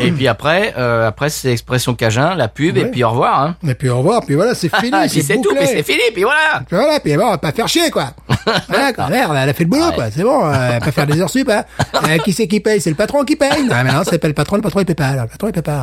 [0.00, 3.42] et puis après, euh, après c'est expression cajun, la pub, et puis au revoir.
[3.42, 3.56] Hein.
[3.66, 6.00] Et puis au revoir, puis voilà, c'est fini, Ah, puis c'est tout, puis c'est fini,
[6.12, 6.62] puis voilà.
[6.66, 8.10] Puis Voilà, puis bon, on va pas faire chier, quoi.
[8.68, 9.08] Voilà, quoi.
[9.08, 10.10] Merde, elle a fait le boulot, quoi.
[10.10, 11.64] C'est bon, euh, elle va pas faire des heures sup, hein.
[12.08, 12.80] Euh, qui c'est qui paye?
[12.80, 13.50] C'est le patron qui paye.
[13.70, 15.08] Ah, mais non, c'est pas le patron, le patron, il paye pas.
[15.08, 15.82] alors, Le patron, il paye pas.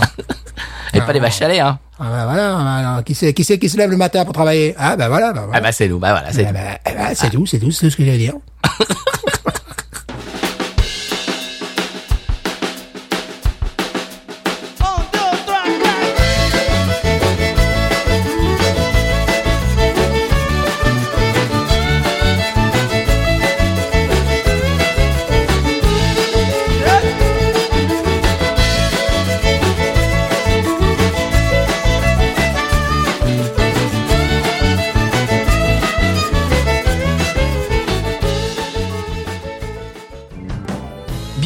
[0.94, 1.78] Et pas les vaches à lait, hein.
[2.00, 4.76] Ah, bah, voilà, alors, qui c'est, qui c'est qui se lève le matin pour travailler?
[4.78, 5.58] Ah, bah voilà, bah voilà.
[5.58, 7.72] Ah bah c'est nous, bah voilà, c'est Ah, bah, ah, bah, c'est tout, c'est tout,
[7.72, 8.34] c'est tout ce que j'ai à dire.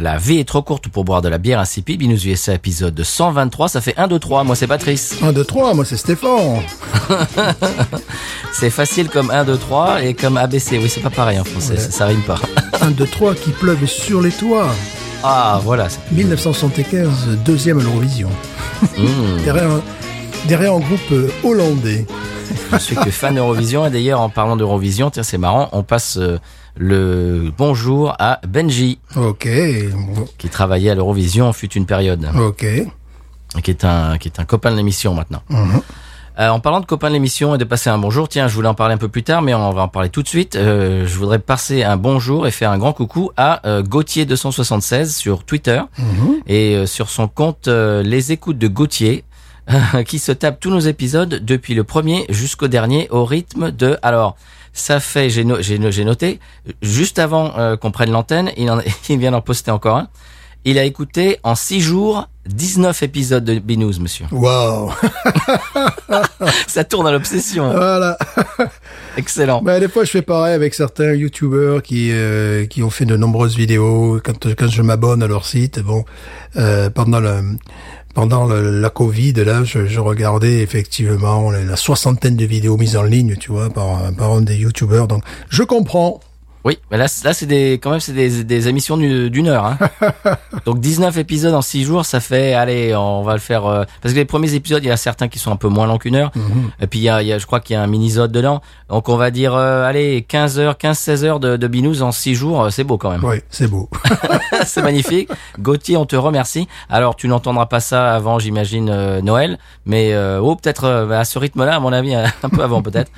[0.00, 1.98] La vie est trop courte pour boire de la bière insipide.
[1.98, 4.44] Binous USA épisode de 123, ça fait 1, 2, 3.
[4.44, 5.16] Moi c'est Patrice.
[5.22, 6.60] 1, 2, 3, moi c'est Stéphane.
[8.52, 10.78] C'est facile comme 1, 2, 3 et comme ABC.
[10.78, 11.78] Oui, c'est pas pareil en français, Ouais.
[11.78, 12.38] ça, ça rime pas.
[12.80, 14.68] 1, 2, 3 qui pleuve sur les toits.
[15.22, 15.88] Ah, voilà.
[15.88, 17.08] c'est- 1975,
[17.44, 18.30] deuxième à l'Eurovision.
[18.96, 19.42] Mmh.
[19.44, 19.82] Derrière, un-
[20.46, 22.06] derrière un groupe euh, hollandais.
[22.72, 26.16] Je suis que fan d'Eurovision et d'ailleurs en parlant d'Eurovision, tiens c'est marrant, on passe
[26.16, 26.38] euh,
[26.78, 29.48] le bonjour à Benji Ok,
[30.38, 32.64] qui travaillait à l'Eurovision fut une période, ok.
[33.62, 35.42] qui est un qui est un copain de l'émission maintenant.
[35.50, 35.80] Mhm.
[36.40, 38.68] Euh, en parlant de copain de l'émission et de passer un bonjour, tiens, je voulais
[38.68, 40.54] en parler un peu plus tard, mais on va en parler tout de suite.
[40.54, 45.16] Euh, je voudrais passer un bonjour et faire un grand coucou à euh, Gauthier 276
[45.16, 46.34] sur Twitter Mhm.
[46.46, 49.24] et sur son compte Les Écoutes de Gauthier,
[50.06, 53.98] qui se tape tous nos épisodes depuis le premier jusqu'au dernier au rythme de.
[54.02, 54.36] Alors,
[54.78, 56.40] ça fait, j'ai no- j'ai no- j'ai noté,
[56.82, 60.08] juste avant euh, qu'on prenne l'antenne, il, en- il vient d'en poster encore un.
[60.64, 64.26] Il a écouté en six jours 19 épisodes de Binous, monsieur.
[64.32, 64.90] Wow.
[66.66, 67.70] Ça tourne à l'obsession.
[67.70, 68.18] voilà.
[69.16, 69.62] Excellent.
[69.62, 73.16] Bah, des fois, je fais pareil avec certains youtubeurs qui euh, qui ont fait de
[73.16, 74.20] nombreuses vidéos.
[74.24, 76.04] Quand quand je m'abonne à leur site, bon,
[76.56, 77.40] euh, pendant le
[78.18, 83.36] pendant la Covid, là, je, regardais effectivement la, la soixantaine de vidéos mises en ligne,
[83.36, 85.06] tu vois, par par un des youtubeurs.
[85.06, 86.18] Donc, je comprends.
[86.64, 89.64] Oui, mais là, là c'est des, quand même, c'est des, des émissions du- d'une heure.
[89.64, 89.78] Hein.
[90.66, 93.64] Donc 19 épisodes en 6 jours, ça fait, allez, on va le faire.
[93.66, 95.86] euh, parce que les premiers épisodes, il y a certains qui sont un peu moins
[95.86, 96.30] longs qu'une heure.
[96.80, 98.32] Et puis il y a, il y a, je crois qu'il y a un mini-zode
[98.32, 98.60] dedans.
[98.88, 102.34] Donc on va dire, euh, allez, 15 heures, 15-16 heures de, de binous en 6
[102.34, 103.24] jours, euh, c'est beau quand même.
[103.24, 103.88] Oui, c'est beau.
[104.66, 105.30] c'est magnifique.
[105.58, 106.68] Gauthier, on te remercie.
[106.88, 109.58] Alors tu n'entendras pas ça avant, j'imagine, euh, Noël.
[109.86, 113.10] Mais euh, oh, peut-être euh, à ce rythme-là, à mon avis, un peu avant peut-être.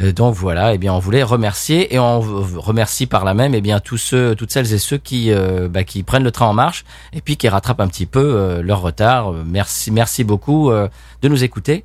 [0.00, 3.60] Euh, Donc voilà, eh bien on voulait remercier et on remercie par là même eh
[3.60, 6.54] bien tous ceux, toutes celles et ceux qui euh, bah, qui prennent le train en
[6.54, 9.32] marche et puis qui rattrapent un petit peu euh, leur retard.
[9.32, 11.84] Merci, merci beaucoup de nous écouter.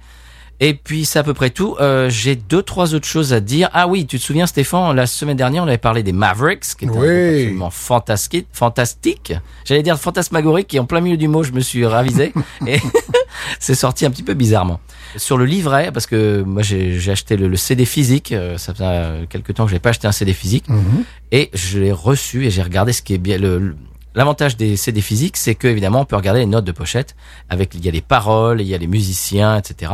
[0.61, 1.75] Et puis c'est à peu près tout.
[1.81, 3.69] Euh, J'ai deux trois autres choses à dire.
[3.73, 6.85] Ah oui, tu te souviens Stéphane, la semaine dernière on avait parlé des Mavericks, qui
[6.85, 6.97] est un Oui.
[6.97, 9.33] groupe absolument fantastique, fantastique.
[9.65, 12.31] J'allais dire fantasmagorique et en plein milieu du mot je me suis ravisé
[12.67, 12.79] et
[13.59, 14.79] c'est sorti un petit peu bizarrement.
[15.17, 18.83] Sur le livret, parce que moi j'ai acheté le, le CD physique, euh, ça fait
[18.85, 21.03] euh, quelques temps que j'ai pas acheté un CD physique, Mhm.
[21.31, 23.37] et je l'ai reçu et j'ai regardé ce qui est bien.
[23.37, 23.75] Le, le-
[24.17, 27.17] L'avantage des CD physiques, c'est que évidemment on peut regarder les notes de pochette
[27.49, 29.91] avec il y a les paroles, il y a les musiciens, etc.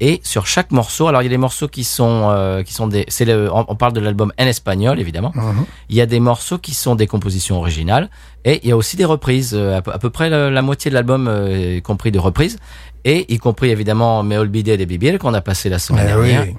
[0.00, 2.86] Et sur chaque morceau, alors il y a des morceaux qui sont euh, qui sont
[2.86, 5.32] des, c'est le, on, on parle de l'album en espagnol évidemment.
[5.34, 5.64] Mhm.
[5.88, 8.08] Il y a des morceaux qui sont des compositions originales
[8.44, 9.54] et il y a aussi des reprises.
[9.54, 12.18] euh, À peu, à peu près la, la moitié de l'album euh, est compris de
[12.18, 12.58] reprises
[13.04, 16.42] et y compris évidemment Me Olvidé de Bibiel qu'on a passé la semaine Eh dernière.
[16.46, 16.54] oui.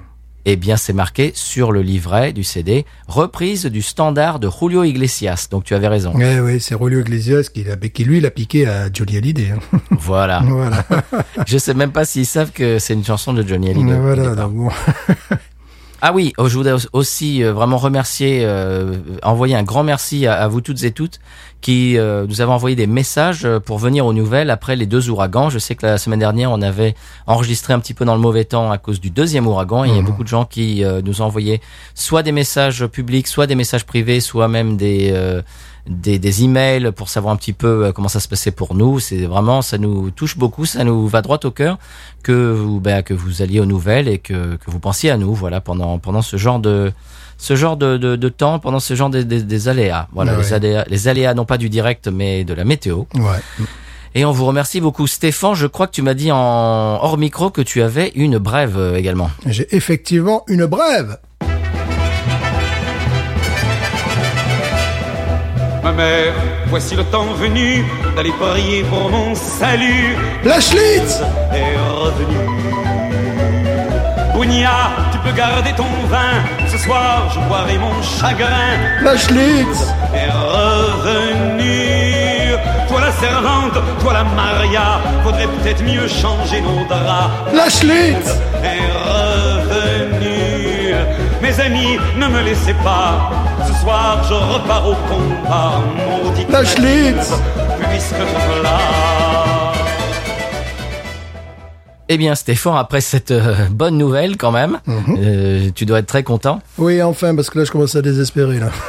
[0.46, 5.48] Eh bien, c'est marqué sur le livret du CD, reprise du standard de Julio Iglesias.
[5.50, 6.14] Donc, tu avais raison.
[6.18, 9.50] Eh oui, c'est Rolio Iglesias qui, lui l'a piqué à Johnny Hallyday.
[9.50, 9.78] hein.
[9.90, 10.42] voilà.
[10.46, 10.84] voilà.
[11.46, 13.98] Je sais même pas s'ils savent que c'est une chanson de Johnny Hallyday.
[13.98, 14.34] voilà.
[14.34, 14.68] donc bon.
[16.02, 20.34] Ah oui, oh, je voudrais aussi euh, vraiment remercier, euh, envoyer un grand merci à,
[20.34, 21.20] à vous toutes et toutes
[21.60, 25.50] qui euh, nous avait envoyé des messages pour venir aux nouvelles après les deux ouragans.
[25.50, 26.94] Je sais que la semaine dernière, on avait
[27.26, 29.84] enregistré un petit peu dans le mauvais temps à cause du deuxième ouragan.
[29.84, 31.60] Et il y a beaucoup de gens qui euh, nous ont envoyé
[31.94, 35.42] soit des messages publics, soit des messages privés, soit même des euh,
[35.90, 39.00] des, des emails pour savoir un petit peu euh, comment ça se passait pour nous.
[39.00, 41.78] C'est vraiment, ça nous touche beaucoup, ça nous va droit au cœur
[42.22, 45.34] que vous, ben, que vous alliez aux nouvelles et que, que vous pensiez à nous,
[45.34, 46.92] voilà, pendant pendant ce genre de
[47.36, 50.08] ce genre de, de, de temps, pendant ce genre des, des, des aléas.
[50.12, 53.04] Voilà, les aléas, les aléas non pas du direct mais de la météo.
[53.14, 53.66] Ouais.
[54.14, 55.54] Et on vous remercie beaucoup, Stéphane.
[55.54, 56.36] Je crois que tu m'as dit en
[57.00, 59.30] hors micro que tu avais une brève euh, également.
[59.46, 61.18] J'ai effectivement une brève.
[65.90, 66.34] Ma mère,
[66.68, 67.84] voici le temps venu
[68.14, 70.16] d'aller prier pour mon salut.
[70.44, 71.20] La Schlitz
[71.52, 72.36] Est revenu.
[74.32, 76.44] Bougnat, tu peux garder ton vin.
[76.68, 78.76] Ce soir, je boirai mon chagrin.
[79.02, 81.70] La Schlitz Est revenu.
[82.86, 85.00] Toi la servante, toi la Maria.
[85.24, 87.52] Faudrait peut-être mieux changer nos draps.
[87.52, 88.28] La Schlitz
[88.62, 90.94] est revenu.
[91.42, 93.32] Mes amis, ne me laissez pas.
[93.70, 95.80] Ce soir, je repars au combat.
[96.24, 97.32] Maudit La Schlitz
[97.88, 98.78] puisque je là.
[102.08, 106.24] Eh bien, Stéphane, après cette euh, bonne nouvelle quand même, euh, tu dois être très
[106.24, 106.60] content.
[106.78, 108.70] Oui, enfin, parce que là, je commence à désespérer, là.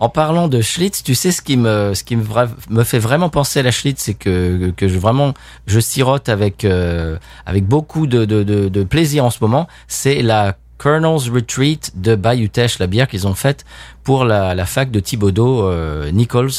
[0.00, 3.60] En parlant de Schlitz, tu sais ce qui me, ce qui me, fait vraiment penser
[3.60, 5.34] à la Schlitz, c'est que que je vraiment
[5.66, 7.16] je sirote avec euh,
[7.46, 9.66] avec beaucoup de, de, de, de plaisir en ce moment.
[9.88, 13.64] C'est la Colonel's Retreat de Bayou Teche, la bière qu'ils ont faite
[14.02, 16.50] pour la, la fac de Thibodeau euh, Nichols.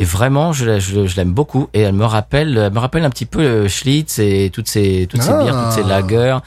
[0.00, 3.10] Et vraiment, je, je, je l'aime beaucoup et elle me rappelle, elle me rappelle un
[3.10, 5.42] petit peu le Schlitz et toutes ces toutes ces Ah.
[5.42, 6.38] bières, toutes ces lagers.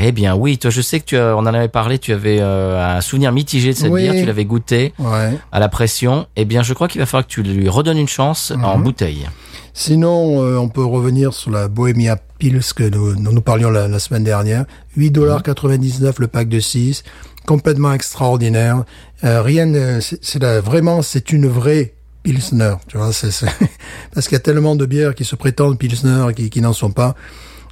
[0.00, 2.38] Eh bien oui, toi je sais que tu as, on en avait parlé, tu avais
[2.40, 4.02] euh, un souvenir mitigé de cette Oui.
[4.02, 5.32] bière, tu l'avais goûté Ouais.
[5.50, 8.08] à la pression, eh bien, je crois qu'il va falloir que tu lui redonnes une
[8.08, 9.26] chance en bouteille.
[9.74, 13.86] Sinon, euh, on peut revenir sur la Bohemia Pils que nous, dont nous parlions la,
[13.88, 14.64] la semaine dernière.
[14.96, 17.02] 8,99$ le pack de 6.
[17.46, 18.84] Complètement extraordinaire.
[19.24, 22.74] Euh, rien, c'est vraiment, c'est une vraie Pilsner.
[22.88, 23.46] Tu vois, c'est-
[24.14, 26.72] parce qu'il y a tellement de bières qui se prétendent Pilsner et qui, qui n'en
[26.72, 27.14] sont pas.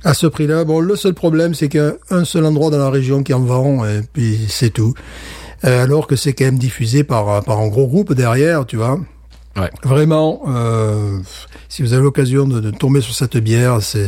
[0.07, 2.79] À ce prix-là, bon, le seul problème, c'est qu'il y a un seul endroit dans
[2.79, 4.95] la région qui en vend, et puis c'est tout.
[5.65, 9.01] Euh, alors que c'est quand même diffusé par, par un gros groupe derrière, tu vois.
[9.57, 9.71] Ouais.
[9.83, 11.19] Vraiment, euh,
[11.69, 14.07] si vous avez l'occasion de, de tomber sur cette bière, c'est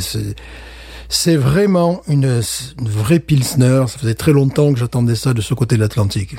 [1.08, 2.42] c'est vraiment une,
[2.78, 3.84] une vraie pilsner.
[3.88, 6.36] Ça faisait très longtemps que j'attendais ça de ce côté de l'Atlantique.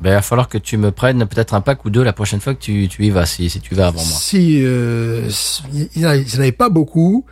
[0.00, 2.40] Ben, il va falloir que tu me prennes peut-être un pack ou deux la prochaine
[2.40, 4.18] fois que tu, tu y vas, si, si tu vas avant moi.
[4.18, 5.28] Si euh,
[5.74, 7.26] il n'y en avait pas beaucoup.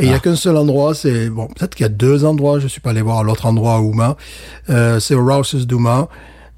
[0.00, 0.20] Et il n'y a Ah.
[0.20, 3.02] qu'un seul endroit, c'est bon, peut-être qu'il y a deux endroits, je suis pas allé
[3.02, 4.16] voir l'autre endroit à Houma.
[4.70, 6.08] Euh, c'est au Rouse's d'Houma.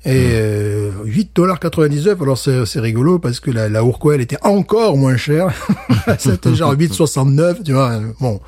[0.04, 5.16] Et euh, 8,99$, alors c'est c'est rigolo parce que la, la Urquell était encore moins
[5.16, 5.48] chère.
[6.18, 8.00] C'était genre 8,69$, tu vois.
[8.20, 8.40] Bon,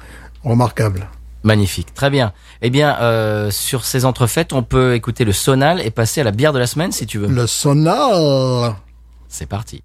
[0.42, 1.06] remarquable.
[1.44, 2.32] Magnifique, très bien.
[2.62, 6.32] Eh bien, euh, sur ces entrefaites, on peut écouter le sonal et passer à la
[6.32, 7.28] bière de la semaine si tu veux.
[7.28, 8.74] Le sonal
[9.28, 9.82] C'est parti.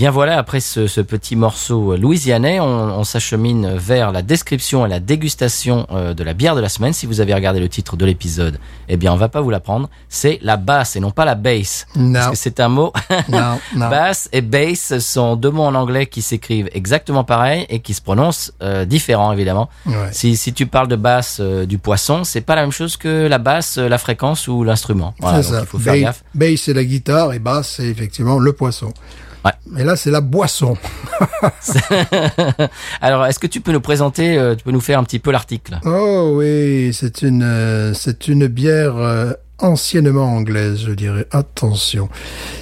[0.00, 4.88] Bien voilà, après ce, ce petit morceau louisianais, on, on s'achemine vers la description et
[4.88, 6.94] la dégustation euh, de la bière de la semaine.
[6.94, 8.58] Si vous avez regardé le titre de l'épisode,
[8.88, 9.90] eh bien on va pas vous l'apprendre.
[10.08, 11.86] C'est la basse et non pas la bass.
[11.96, 12.14] Non.
[12.14, 12.94] Parce que c'est un mot.
[13.28, 13.90] Non, non.
[13.90, 18.00] basse et bass sont deux mots en anglais qui s'écrivent exactement pareil et qui se
[18.00, 19.68] prononcent euh, différents évidemment.
[19.84, 20.08] Ouais.
[20.12, 23.26] Si, si tu parles de basse euh, du poisson, c'est pas la même chose que
[23.26, 25.14] la basse, euh, la fréquence ou l'instrument.
[25.18, 25.60] Voilà, donc ça.
[25.60, 26.24] il faut faire gaffe.
[26.34, 28.94] Bass, c'est la guitare et basse, c'est effectivement le poisson.
[29.44, 29.80] Ouais.
[29.80, 30.76] Et là, c'est la boisson.
[33.00, 35.30] Alors, est-ce que tu peux nous présenter, euh, tu peux nous faire un petit peu
[35.30, 41.26] l'article Oh oui, c'est une euh, c'est une bière euh, anciennement anglaise, je dirais.
[41.30, 42.08] Attention,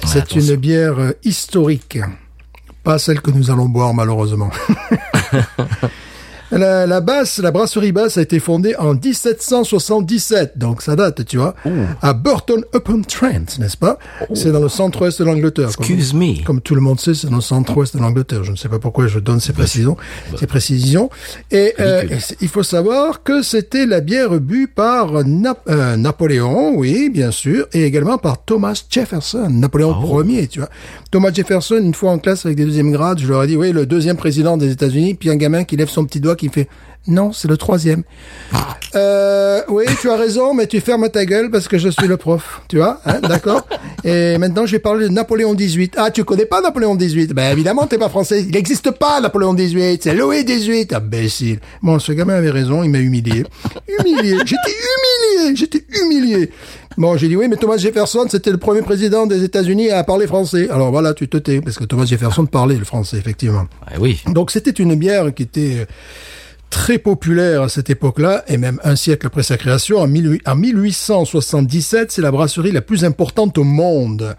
[0.05, 1.99] c'est une bière historique,
[2.83, 4.51] pas celle que nous allons boire malheureusement.
[6.51, 11.37] La, la basse, la brasserie basse a été fondée en 1777, donc ça date, tu
[11.37, 11.55] vois,
[12.01, 13.97] à Burton upon Trent, n'est-ce pas?
[14.33, 15.69] C'est dans le centre-ouest de l'Angleterre.
[15.75, 16.43] comme- Excuse me.
[16.43, 18.43] comme tout le monde sait, c'est dans le centre-ouest de l'Angleterre.
[18.43, 19.97] Je ne sais pas pourquoi je donne ces précisions.
[20.39, 21.09] Ces précisions.
[21.51, 22.03] Et euh,
[22.41, 27.67] il faut savoir que c'était la bière bue par Nap- euh, Napoléon, oui, bien sûr,
[27.73, 30.69] et également par Thomas Jefferson, Napoléon Ier, tu vois.
[31.11, 33.71] Thomas Jefferson, une fois en classe avec des deuxième grades, je leur ai dit, oui,
[33.71, 36.53] le deuxième président des États-Unis, puis un gamin qui lève son petit doigt qui me
[36.53, 36.67] fait
[37.07, 38.03] non, c'est le troisième.
[38.93, 42.17] Euh, oui, tu as raison, mais tu fermes ta gueule parce que je suis le
[42.17, 43.65] prof, tu vois, hein, d'accord
[44.03, 45.91] Et maintenant, je vais parler de Napoléon XVIII.
[45.97, 48.41] Ah, tu connais pas Napoléon XVIII Ben évidemment, t'es pas français.
[48.41, 49.99] Il n'existe pas Napoléon XVIII.
[50.01, 50.87] C'est Louis XVIII.
[50.93, 51.59] Imbécile.
[51.81, 52.83] Bon, ce gamin avait raison.
[52.83, 53.43] Il m'a humilié.
[53.99, 54.37] Humilié.
[54.45, 54.75] J'étais
[55.37, 55.55] humilié.
[55.55, 56.51] J'étais humilié.
[56.99, 60.27] Bon, j'ai dit oui, mais Thomas Jefferson, c'était le premier président des États-Unis à parler
[60.27, 60.69] français.
[60.69, 63.67] Alors voilà, tu te tais, parce que Thomas Jefferson parlait le français, effectivement.
[63.89, 64.21] Ouais, oui.
[64.27, 65.87] Donc c'était une bière qui était
[66.69, 70.55] très populaire à cette époque-là, et même un siècle après sa création, en, 18- en
[70.57, 74.35] 1877, c'est la brasserie la plus importante au monde,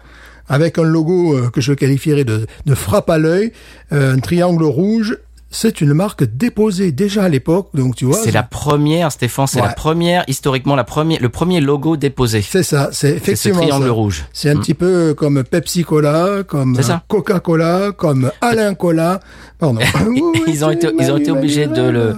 [0.47, 3.53] avec un logo euh, que je qualifierais de, de frappe à l'œil,
[3.91, 5.17] euh, un triangle rouge.
[5.53, 8.15] C'est une marque déposée déjà à l'époque, donc tu vois.
[8.17, 9.67] C'est la première, Stéphane, c'est Ouais.
[9.67, 12.41] la première, historiquement, la première, le premier logo déposé.
[12.41, 13.91] C'est ça, c'est C'est ce effectivement triangle ça.
[13.91, 14.25] rouge.
[14.31, 16.79] C'est un petit peu comme Pepsi Cola, comme.
[17.09, 19.19] Coca-Cola, comme Alain Cola.
[19.59, 19.81] Pardon.
[20.47, 22.15] Ils ont été, ils ont été obligés de le,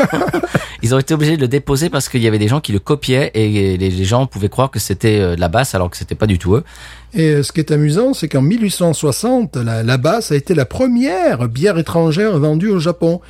[0.82, 2.78] ils ont été obligés de le déposer parce qu'il y avait des gens qui le
[2.78, 5.96] copiaient et les, les gens pouvaient croire que c'était euh, de la basse alors que
[5.96, 6.64] c'était pas du tout eux.
[7.14, 10.64] Et euh, ce qui est amusant, c'est qu'en 1860, la, la Basse a été la
[10.64, 13.20] première bière étrangère vendue au Japon.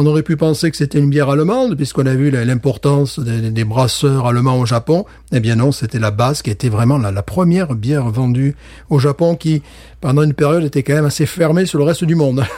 [0.00, 3.64] On aurait pu penser que c'était une bière allemande, puisqu'on a vu l'importance des, des
[3.64, 5.04] brasseurs allemands au Japon.
[5.32, 8.54] Eh bien non, c'était la Basse qui était vraiment la, la première bière vendue
[8.90, 9.60] au Japon, qui,
[10.00, 12.44] pendant une période, était quand même assez fermée sur le reste du monde.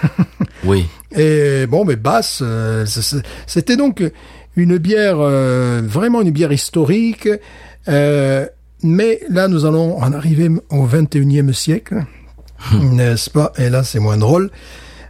[0.64, 0.86] Oui.
[1.16, 2.84] Et bon, mais Basse, euh,
[3.46, 4.02] c'était donc
[4.56, 7.28] une bière, euh, vraiment une bière historique.
[7.88, 8.46] Euh,
[8.82, 12.04] mais là, nous allons en arriver au 21e siècle,
[12.74, 13.52] n'est-ce pas?
[13.58, 14.50] Et là, c'est moins drôle.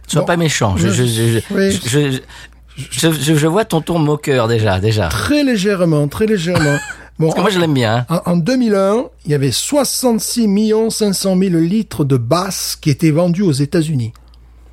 [0.07, 0.27] Sois Bon.
[0.27, 0.75] pas méchant.
[0.77, 2.21] Je, Oui.
[3.47, 5.07] vois ton ton moqueur déjà, déjà.
[5.07, 6.77] Très légèrement, très légèrement.
[7.19, 8.05] Bon, Parce que moi je l'aime bien.
[8.09, 8.21] hein.
[8.25, 10.47] en, en 2001, il y avait 66
[10.89, 14.11] 500 000 litres de Basse qui étaient vendus aux États-Unis.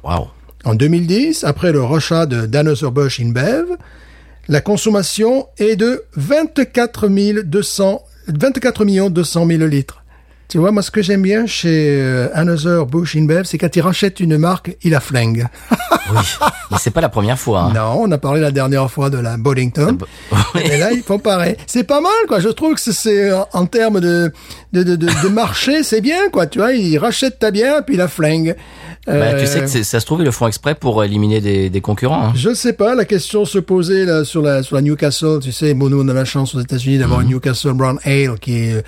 [0.03, 0.29] Waouh.
[0.65, 3.67] En 2010, après le rachat de d'Anheuser-Busch InBev,
[4.49, 7.09] la consommation est de 24
[7.43, 10.03] 200, 24 200 000 litres.
[10.49, 14.19] Tu vois, moi, ce que j'aime bien chez euh, Anheuser-Busch InBev, c'est quand ils rachètent
[14.19, 15.47] une marque, ils la flinguent.
[16.11, 16.17] Oui.
[16.71, 17.65] Mais c'est pas la première fois.
[17.65, 17.73] hein.
[17.75, 19.99] Non, on a parlé la dernière fois de la Boddington.
[20.55, 20.63] Oui.
[20.65, 21.57] Et là, ils font pareil.
[21.67, 22.41] C'est pas mal, quoi.
[22.41, 24.33] Je trouve que c'est- c'est, en- termes de,
[24.73, 26.47] de, de, de, marché, c'est bien, quoi.
[26.47, 28.57] Tu vois, ils rachètent ta bière, puis ils la flinguent.
[29.09, 31.41] Bah, Euh, tu sais que c'est- ça se trouve ils le font exprès pour éliminer
[31.41, 32.27] des, des concurrents.
[32.29, 32.33] hein.
[32.37, 35.73] Je sais pas, la question se posait là sur la sur la Newcastle, tu sais,
[35.75, 38.85] bon, nous on a la chance aux États-Unis d'avoir une Newcastle Brown Ale qui est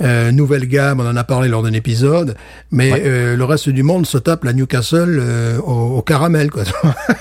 [0.00, 2.36] euh, nouvelle gamme, on en a parlé lors d'un épisode,
[2.72, 3.02] mais Ouais.
[3.04, 6.62] euh, le reste du monde se tape la Newcastle euh, au, au caramel quoi.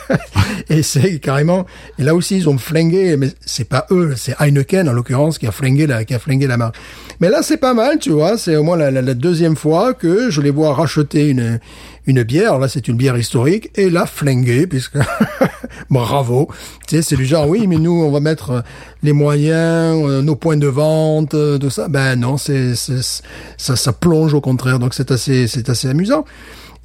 [0.70, 1.66] et c'est carrément
[2.00, 5.48] et là aussi ils ont flingué mais c'est pas eux, c'est Heineken en l'occurrence qui
[5.48, 6.76] a flingué la qui a flingué la marque.
[7.20, 9.94] Mais là c'est pas mal, tu vois, c'est au moins la, la- la deuxième fois
[9.94, 11.60] que je les vois racheter une
[12.06, 14.98] une bière, là c'est une bière historique, et la flinguer, puisque
[15.90, 16.50] bravo.
[16.88, 18.62] Tu sais, c'est du genre, oui, mais nous, on va mettre euh,
[19.04, 21.88] les moyens, euh, nos points de vente, euh, tout ça.
[21.88, 23.24] Ben non, c'est, c'est-
[23.58, 26.26] ça, ça plonge au contraire, donc c'est assez, c'est assez amusant.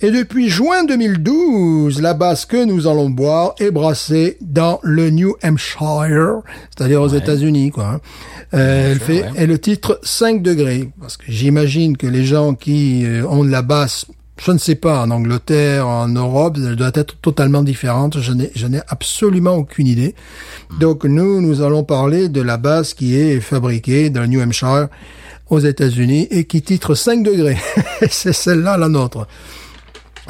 [0.00, 5.34] Et depuis juin 2012, la basse que nous allons boire est brassée dans le New
[5.42, 6.36] Hampshire,
[6.76, 7.94] c'est-à-dire aux États-Unis, quoi.
[7.94, 8.00] hein.
[8.54, 9.42] Euh, elle fait, ouais.
[9.42, 13.62] et le titre 5 degrés, parce que j'imagine que les gens qui ont de la
[13.62, 14.06] basse,
[14.40, 18.20] je ne sais pas, en Angleterre, en Europe, elle doit être totalement différente.
[18.20, 20.14] Je n'ai, je n'ai absolument aucune idée.
[20.78, 24.88] Donc nous, nous allons parler de la basse qui est fabriquée dans le New Hampshire
[25.50, 27.58] aux États-Unis et qui titre 5 degrés.
[28.10, 29.26] C'est celle-là la nôtre.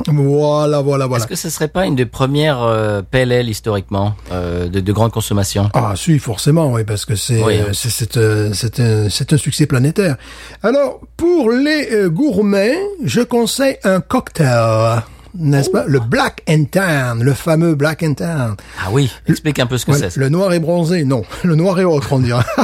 [0.07, 1.23] Voilà, voilà, voilà.
[1.23, 5.13] Est-ce que ce serait pas une des premières euh, PLL historiquement euh, de, de grande
[5.13, 5.69] consommation?
[5.75, 7.73] Ah, si, forcément, oui, parce que c'est Oui, euh, hein.
[7.73, 10.17] c'est euh, un, un succès planétaire.
[10.63, 15.03] Alors, pour les euh, gourmets, je conseille un cocktail,
[15.35, 15.85] n'est-ce pas?
[15.87, 18.55] Le Black and Tan, le fameux Black and Tan.
[18.81, 20.17] Ah oui, explique un peu ce que c'est.
[20.17, 22.45] le noir et bronzé, non, le noir et autre, on dirait.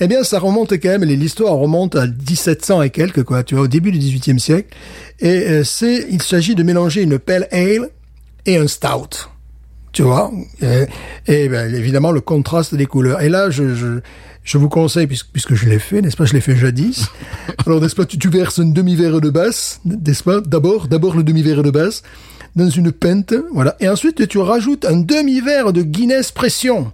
[0.00, 3.64] eh bien, ça remonte quand même, l'histoire remonte à 1700 et quelques, quoi, tu vois,
[3.64, 4.76] au début du 18e siècle.
[5.20, 7.90] Et euh, c'est, il s'agit de mélanger une pale ale
[8.44, 9.28] et un stout.
[9.92, 10.84] Tu vois, et,
[11.26, 13.22] et ben, évidemment le contraste des couleurs.
[13.22, 14.00] Et là, je, je,
[14.46, 17.06] je vous conseille, puisque, puisque je l'ai fait, n'est-ce pas, je l'ai fait jadis.
[17.66, 21.22] Alors, n'est-ce pas, tu, tu verses un demi-verre de basse, n'est-ce pas, d'abord, d'abord le
[21.22, 22.02] demi-verre de basse,
[22.54, 23.76] dans une pinte, voilà.
[23.80, 26.92] Et ensuite, tu rajoutes un demi-verre de Guinness pression.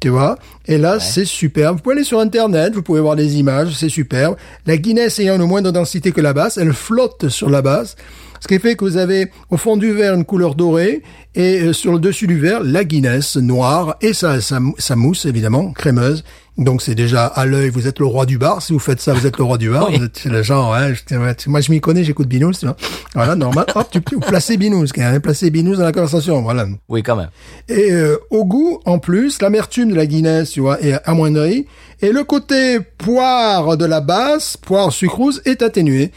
[0.00, 1.76] Tu vois Et là, c'est superbe.
[1.76, 4.36] Vous pouvez aller sur Internet, vous pouvez voir des images, c'est superbe.
[4.66, 7.96] La Guinness ayant une moindre densité que la basse, elle flotte sur la basse.
[8.40, 11.02] Ce qui fait que vous avez au fond du verre une couleur dorée
[11.34, 15.26] et euh, sur le dessus du verre, la Guinness noire et sa, sa, sa mousse,
[15.26, 16.24] évidemment, crémeuse.
[16.58, 18.60] Donc c'est déjà à l'œil, vous êtes le roi du bar.
[18.60, 19.88] Si vous faites ça, vous êtes le roi du bar.
[19.88, 19.98] Oui.
[19.98, 22.52] Vous êtes le genre, ouais, je- moi je m'y connais, j'écoute Binous.
[22.52, 22.76] Tu vois.
[23.14, 23.64] Voilà, normal.
[23.74, 26.42] Hop, tu peux placer Binous, même, placer Binous dans la conversation.
[26.42, 26.66] Voilà.
[26.88, 27.30] Oui, quand même.
[27.68, 31.66] Et euh, au goût, en plus, l'amertume de la Guinness, tu vois, est amoindrie.
[32.02, 36.10] Et le côté poire de la basse, poire sucrose, est atténué.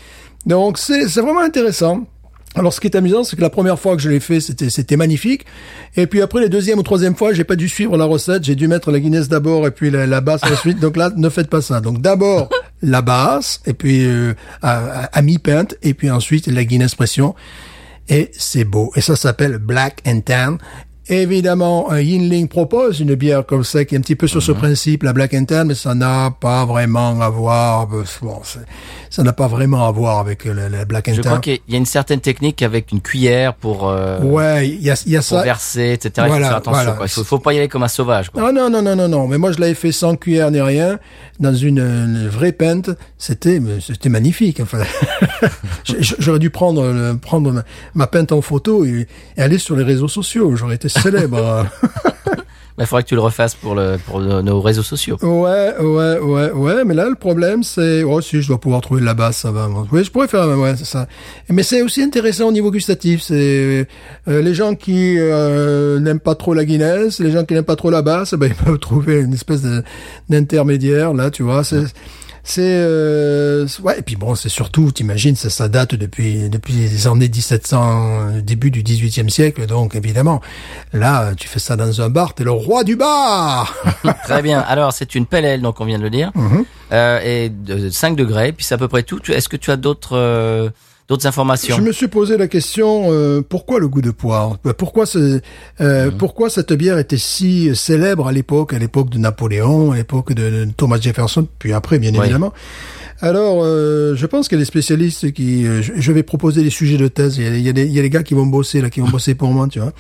[0.46, 2.06] Donc c'est c'est vraiment intéressant.
[2.56, 4.70] Alors ce qui est amusant, c'est que la première fois que je l'ai fait, c'était
[4.70, 5.46] c'était magnifique.
[5.96, 8.44] Et puis après, les deuxième ou troisième fois, j'ai pas dû suivre la recette.
[8.44, 10.80] J'ai dû mettre la Guinness d'abord et puis la, la basse ensuite.
[10.80, 11.82] Donc là, ne faites pas ça.
[11.82, 12.50] Donc d'abord
[12.82, 17.34] la basse et puis euh, à, à- à mi-pinte et puis ensuite la Guinness pression
[18.10, 18.92] et c'est beau.
[18.96, 20.58] Et ça s'appelle Black and Tan.
[21.10, 24.58] Évidemment, Yinling propose une bière comme ça qui est un petit peu sur ce Mhm.
[24.58, 27.88] principe, la Black Tan, mais ça n'a pas vraiment à voir.
[28.22, 28.60] Bon, c'est-
[29.10, 31.76] ça n'a pas vraiment à voir avec la, la Black and Je crois qu'il y
[31.76, 35.20] a une certaine technique avec une cuillère pour, euh, Ouais, il y a, y a
[35.20, 35.44] pour ça.
[35.44, 36.12] verser, etc.
[36.16, 36.72] Il faut Voilà, faire attention.
[36.84, 36.92] voilà.
[36.94, 37.06] quoi.
[37.06, 38.30] Il faut, faut pas y aller comme un sauvage.
[38.30, 38.46] Quoi.
[38.48, 39.28] Ah non, non, non, non, non.
[39.28, 41.00] Mais moi, je l'avais fait sans cuillère ni rien,
[41.40, 42.90] dans une, une vraie pinte.
[43.18, 44.62] C'était, c'était magnifique.
[44.62, 44.80] Enfin,
[46.20, 49.06] j'aurais dû prendre, le- prendre ma, pinte en photo et,
[49.38, 50.56] et aller sur les réseaux sociaux.
[50.56, 51.68] J'aurais été célèbre.
[52.80, 55.18] Il faudrait que tu le refasses pour, le, pour nos réseaux sociaux.
[55.22, 56.84] ouais, ouais, ouais, ouais.
[56.86, 59.52] Mais là, le problème, c'est, oh, si je dois pouvoir trouver de la basse, ça
[59.52, 59.70] va.
[59.92, 61.08] Oui, je pourrais faire, ouais, c'est ça.
[61.50, 63.22] Mais c'est aussi intéressant au niveau gustatif.
[63.22, 63.88] C'est
[64.28, 67.76] euh, les gens qui euh, n'aiment pas trop la Guinness, les gens qui n'aiment pas
[67.76, 69.62] trop la basse, ben ils peuvent trouver une espèce
[70.28, 71.64] d'intermédiaire là, tu vois.
[71.64, 71.84] C'est
[72.44, 77.08] c'est euh, ouais et puis bon c'est surtout t'imagines ça ça date depuis depuis les
[77.08, 80.42] années 1700 début du 18e siècle donc évidemment
[80.92, 83.74] là tu fais ça dans un bar t'es le roi du bar
[84.24, 84.60] Très bien.
[84.60, 86.32] Alors, c'est une pelle donc on vient de le dire.
[86.36, 86.66] Mhm.
[86.92, 89.20] Euh, et de 5 degrés, puis c'est à peu près tout.
[89.32, 90.70] Est-ce que tu as d'autres euh,
[91.14, 94.58] d'autres informations Je me suis posé la question euh, pourquoi le goût de poire?
[94.78, 95.40] Pourquoi ce,
[95.82, 100.34] euh, pourquoi cette bière était si célèbre à l'époque, à l'époque de Napoléon, à l'époque
[100.34, 102.20] de, de Thomas Jefferson, puis après bien Oui.
[102.20, 102.52] évidemment?
[103.24, 105.66] Alors, euh, je pense qu'il y a des spécialistes qui.
[105.66, 107.38] euh, je, je vais proposer des sujets de thèse.
[107.38, 108.82] Il y, a, il y a des, il y a des gars qui vont bosser
[108.82, 109.94] là, qui vont bosser pour moi, tu vois.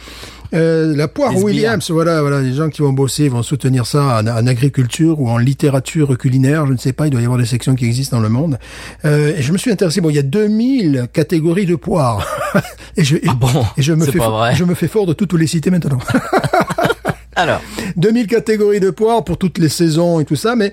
[0.53, 1.41] Euh, la poire Les.
[1.41, 5.29] Williams, voilà, voilà, les gens qui vont bosser vont soutenir ça en, en agriculture ou
[5.29, 8.17] en littérature culinaire, je ne sais pas, il doit y avoir des sections qui existent
[8.17, 8.59] dans le monde.
[9.05, 12.27] Euh, et je me suis intéressé, bon, il y a 2000 catégories de poires.
[12.97, 15.13] et je, et, Ah bon et je me fais, fort- je me fais fort de
[15.13, 15.97] toutes les citer maintenant.
[17.35, 17.61] Alors,
[17.97, 20.71] 2000 catégories de poires pour toutes les saisons et tout ça, mais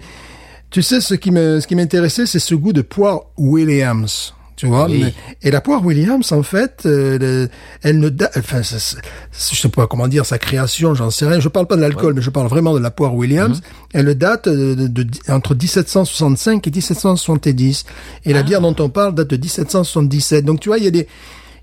[0.71, 4.35] tu sais, ce qui me, ce qui m'intéressait, c'est ce goût de poire Williams.
[4.57, 5.01] Tu vois, Oui.
[5.03, 7.49] mais- et la poire Williams, en fait, euh, le-
[7.83, 8.99] elle ne date, enfin, ça- ça-
[9.33, 11.41] je sais pas comment dire sa création, j'en sais rien.
[11.41, 13.57] Je parle pas de l'alcool, mais je parle vraiment de la poire Williams.
[13.59, 13.63] Mhm.
[13.95, 17.85] Elle date de, de- de- entre 1765 et 1770,
[18.27, 18.35] et Ah.
[18.35, 20.45] la bière dont on parle date de 1777.
[20.45, 21.09] Donc tu vois, il y a des,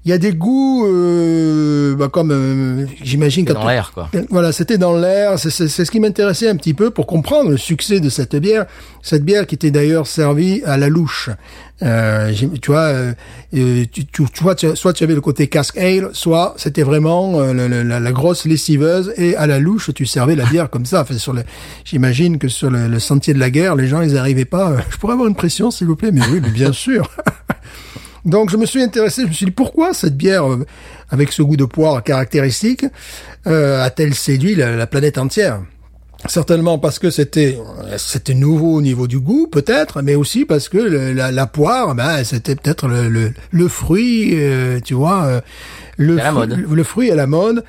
[0.07, 4.09] il y a des goûts, euh, bah, comme euh, j'imagine quand dans l'air, quoi.
[4.29, 5.37] voilà, c'était dans l'air.
[5.37, 8.33] C'est c'est- c'est ce qui m'intéressait un petit peu pour comprendre le succès de cette
[8.37, 8.67] bière.
[9.01, 11.29] Cette bière qui était d'ailleurs servie à la louche.
[11.83, 13.13] Euh, tu vois, euh,
[13.53, 16.83] euh, tu, tu, tu vois, tu- soit tu avais le côté casque ale, soit c'était
[16.83, 20.85] vraiment euh, la, la grosse lessiveuse et à la louche tu servais la bière comme
[20.85, 21.01] ça.
[21.01, 21.43] Enfin, sur le,
[21.83, 24.71] j'imagine que sur le, le sentier de la guerre, les gens ils arrivaient pas.
[24.71, 27.09] euh, je pourrais avoir une pression, s'il vous plaît, mais oui, mais bien sûr.
[28.27, 30.65] Donc je me suis intéressé, je me suis dit pourquoi cette bière euh,
[31.09, 32.85] avec ce goût de poire caractéristique
[33.47, 35.61] euh, a-t-elle séduit la, la planète entière?
[36.25, 37.57] Certainement parce que c'était
[37.97, 41.93] c'était nouveau au niveau du goût peut-être, mais aussi parce que le- la, la poire,
[41.95, 45.41] ben c'était peut-être le, le, le fruit, euh, tu vois, euh,
[45.97, 47.63] le, à fruit- le fruit à la mode.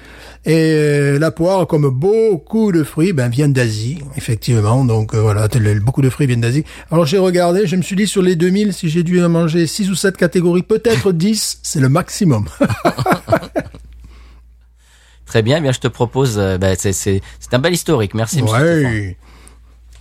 [0.46, 4.84] Et euh, la poire, comme beaucoup de fruits, ben viennent d'Asie, effectivement.
[4.84, 5.46] Donc euh, voilà,
[5.82, 6.64] beaucoup de fruits viennent d'Asie.
[6.90, 9.66] Alors j'ai regardé, je me suis dit sur les 2000, si j'ai dû en manger
[9.66, 12.46] 6 ou 7 catégories, peut-être 10, c'est le maximum.
[15.28, 17.20] Très bien, eh bien je te propose, euh, bah, c'est
[17.52, 18.14] un bel historique.
[18.14, 18.42] Merci.
[18.42, 19.16] ouais,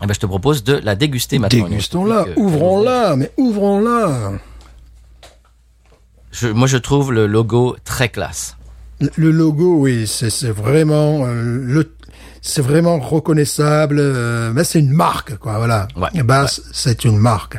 [0.01, 1.67] Eh ben, je te propose de la déguster maintenant.
[1.67, 4.31] dégustons-la, euh, ouvrons-la, mais ouvrons-la.
[6.31, 8.55] Je, moi, je trouve le logo très classe.
[8.99, 11.93] Le- Le logo, oui, c'est vraiment euh, le,
[12.41, 13.97] c'est vraiment reconnaissable.
[13.99, 15.57] euh, mais c'est une marque, quoi.
[15.57, 15.87] Voilà.
[15.95, 17.57] Ouais, Et Bass, c'est une marque.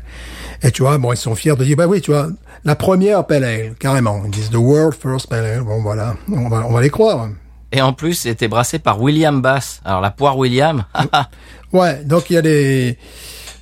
[0.62, 2.28] Et tu vois, bon, ils sont fiers de dire, bah oui, tu vois,
[2.64, 4.22] la première Pale Ale, carrément.
[4.24, 5.62] Ils disent the world first Pale Ale.
[5.62, 7.28] Bon, voilà, on va, on va les croire.
[7.72, 9.80] Et en plus, c'était brassé par William Bass.
[9.84, 10.84] Alors la poire William,
[11.72, 12.96] Ouais, donc il y a des.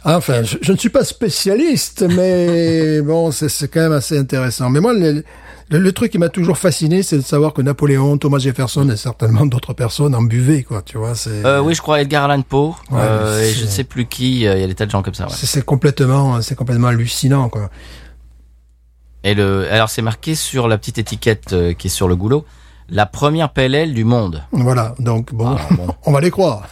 [0.05, 4.71] Enfin, je, je ne suis pas spécialiste, mais bon, c'est quand même assez intéressant.
[4.71, 5.25] Mais moi, le,
[5.71, 8.97] le, le truc qui m'a toujours fasciné, c'est de savoir que Napoléon, Thomas Jefferson et
[8.97, 10.83] certainement d'autres personnes en buvaient, quoi.
[10.83, 11.45] Tu vois, c'est.
[11.45, 12.77] euh, oui, je crois Edgar Allan Poe.
[12.93, 14.47] Ouais, euh, et je ne sais plus qui.
[14.47, 15.25] euh, Il y a des tas de gens comme ça.
[15.27, 15.33] Ouais.
[15.35, 17.69] C'est complètement, c'est complètement hallucinant, quoi.
[19.25, 22.45] Et le, alors c'est marqué sur la petite étiquette qui est sur le goulot,
[22.89, 24.43] la première PLL du monde.
[24.53, 25.87] Voilà, donc bon, Ah, bon.
[26.07, 26.69] on va les croire.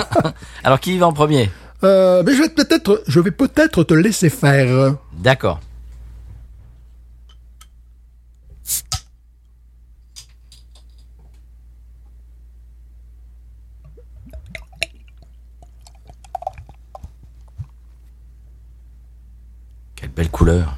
[0.64, 1.50] Alors qui y va en premier
[1.84, 4.94] Euh, mais je vais peut-être, je vais peut-être te laisser faire.
[5.12, 5.60] D'accord.
[19.96, 20.76] Quelle belle couleur.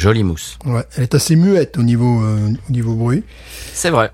[0.00, 0.58] Jolie mousse.
[0.64, 3.22] Ouais, elle est assez muette au niveau, euh, au niveau bruit.
[3.74, 4.10] C'est vrai.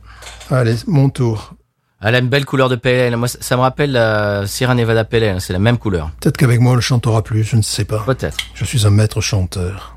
[0.50, 1.54] Allez, mon tour.
[2.02, 3.16] Elle a une belle couleur de PLL.
[3.16, 5.40] Moi, ça, me rappelle la Sierra Nevada PLL.
[5.40, 6.10] C'est la même couleur.
[6.20, 8.02] Peut-être qu'avec moi, elle chantera plus, je ne sais pas.
[8.04, 8.36] Peut-être.
[8.54, 9.96] Je suis un maître chanteur.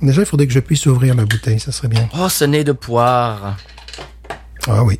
[0.00, 2.08] Déjà, il faudrait que je puisse ouvrir la bouteille, ça serait bien.
[2.18, 3.58] Oh, ce nez de poire.
[4.68, 4.98] Ah oui.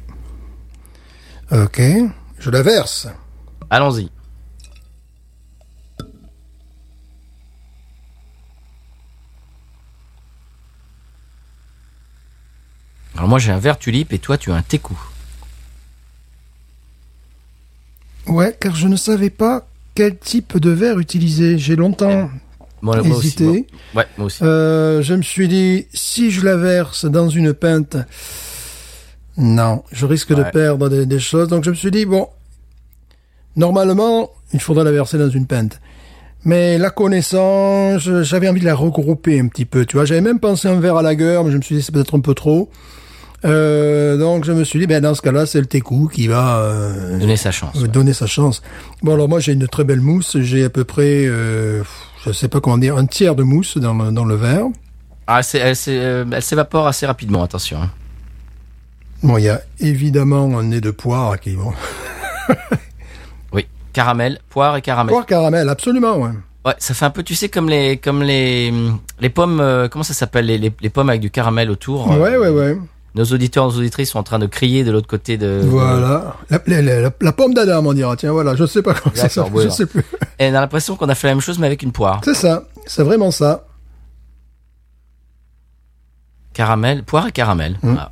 [1.51, 1.81] Ok,
[2.39, 3.09] je la verse.
[3.71, 4.11] Allons-y.
[13.17, 14.99] Alors moi j'ai un verre tulipe et toi tu as un técou.
[18.27, 21.59] Ouais, car je ne savais pas quel type de verre utiliser.
[21.59, 22.31] J'ai longtemps
[22.81, 23.45] Moi, moi aussi, hésité.
[23.45, 24.03] moi.
[24.03, 24.43] Ouais, moi aussi.
[24.45, 27.97] Euh, je me suis dit, si je la verse dans une pinte,
[29.37, 31.49] non, je risque de perdre des, des choses.
[31.49, 32.29] Donc je me suis dit, bon,
[33.57, 35.81] normalement, il faudrait la verser dans une pinte.
[36.45, 40.05] Mais la connaissant, je- j'avais envie de la regrouper un petit peu, tu vois.
[40.07, 42.17] J'avais même pensé un verre à la gueule, mais je me suis dit, c'est peut-être
[42.17, 42.71] un peu trop.
[43.45, 46.59] Euh, donc je me suis dit, ben dans ce cas-là, c'est le Técou qui va
[46.59, 47.75] euh, Donner sa chance.
[47.81, 47.89] ouais.
[47.89, 48.63] donner sa chance.
[49.03, 50.37] Bon, alors moi, j'ai une très belle mousse.
[50.41, 51.83] J'ai à peu près, euh,
[52.25, 54.67] je sais pas comment dire, un tiers de mousse dans le, dans le verre.
[55.27, 55.77] Ah, elle
[56.43, 57.81] s'évapore assez rapidement, attention.
[57.83, 57.91] hein.
[59.23, 61.73] Bon, il y a évidemment un nez de poire qui bon.
[63.53, 65.13] Oui, caramel, poire et caramel.
[65.13, 66.31] Poire caramel, absolument, ouais.
[66.65, 68.73] Ouais, ça fait un peu, tu sais, comme les, comme les,
[69.21, 72.11] les pommes, euh, comment ça s'appelle, les, les, les pommes avec du caramel autour.
[72.13, 72.79] euh, Ouais, ouais, ouais.
[73.15, 75.61] Nos auditeurs, nos auditrices sont en train de crier de l'autre côté de.
[75.65, 76.37] Voilà.
[76.67, 78.17] La, la, la- pomme d'Adam, on dira.
[78.17, 80.03] Tiens, voilà, je sais pas comment ça D'accord, s'appelle, ouais, je sais plus.
[80.39, 82.23] Et on a l'impression qu'on a fait la même chose mais avec une poire.
[82.25, 83.67] C'est ça, c'est vraiment ça.
[86.55, 87.79] Caramel, poire et caramel.
[87.83, 87.97] Mm.
[87.99, 88.11] Ah.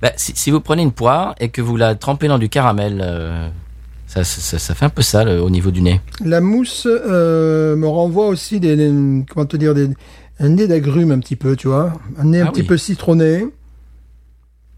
[0.00, 3.00] Bah, si, si vous prenez une poire et que vous la trempez dans du caramel,
[3.04, 3.48] euh,
[4.06, 6.00] ça, ça, ça fait un peu ça le- au niveau du nez.
[6.24, 9.88] La mousse euh, me renvoie aussi des, des- comment te dire, des,
[10.40, 11.92] un nez d'agrumes un petit peu, tu vois.
[12.18, 12.66] Un nez un Ah petit oui.
[12.66, 13.46] peu citronné.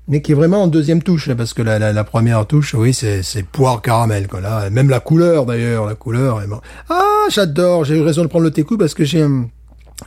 [0.08, 2.74] Mais qui est vraiment en deuxième touche, là, parce que la, la, la première touche,
[2.74, 4.40] oui, c'est, poire caramel, quoi.
[4.40, 6.42] Là, même la couleur, d'ailleurs, la couleur.
[6.42, 6.60] est bon.
[6.88, 7.84] Ah, j'adore.
[7.84, 9.24] J'ai eu raison de prendre le técou parce que j'ai,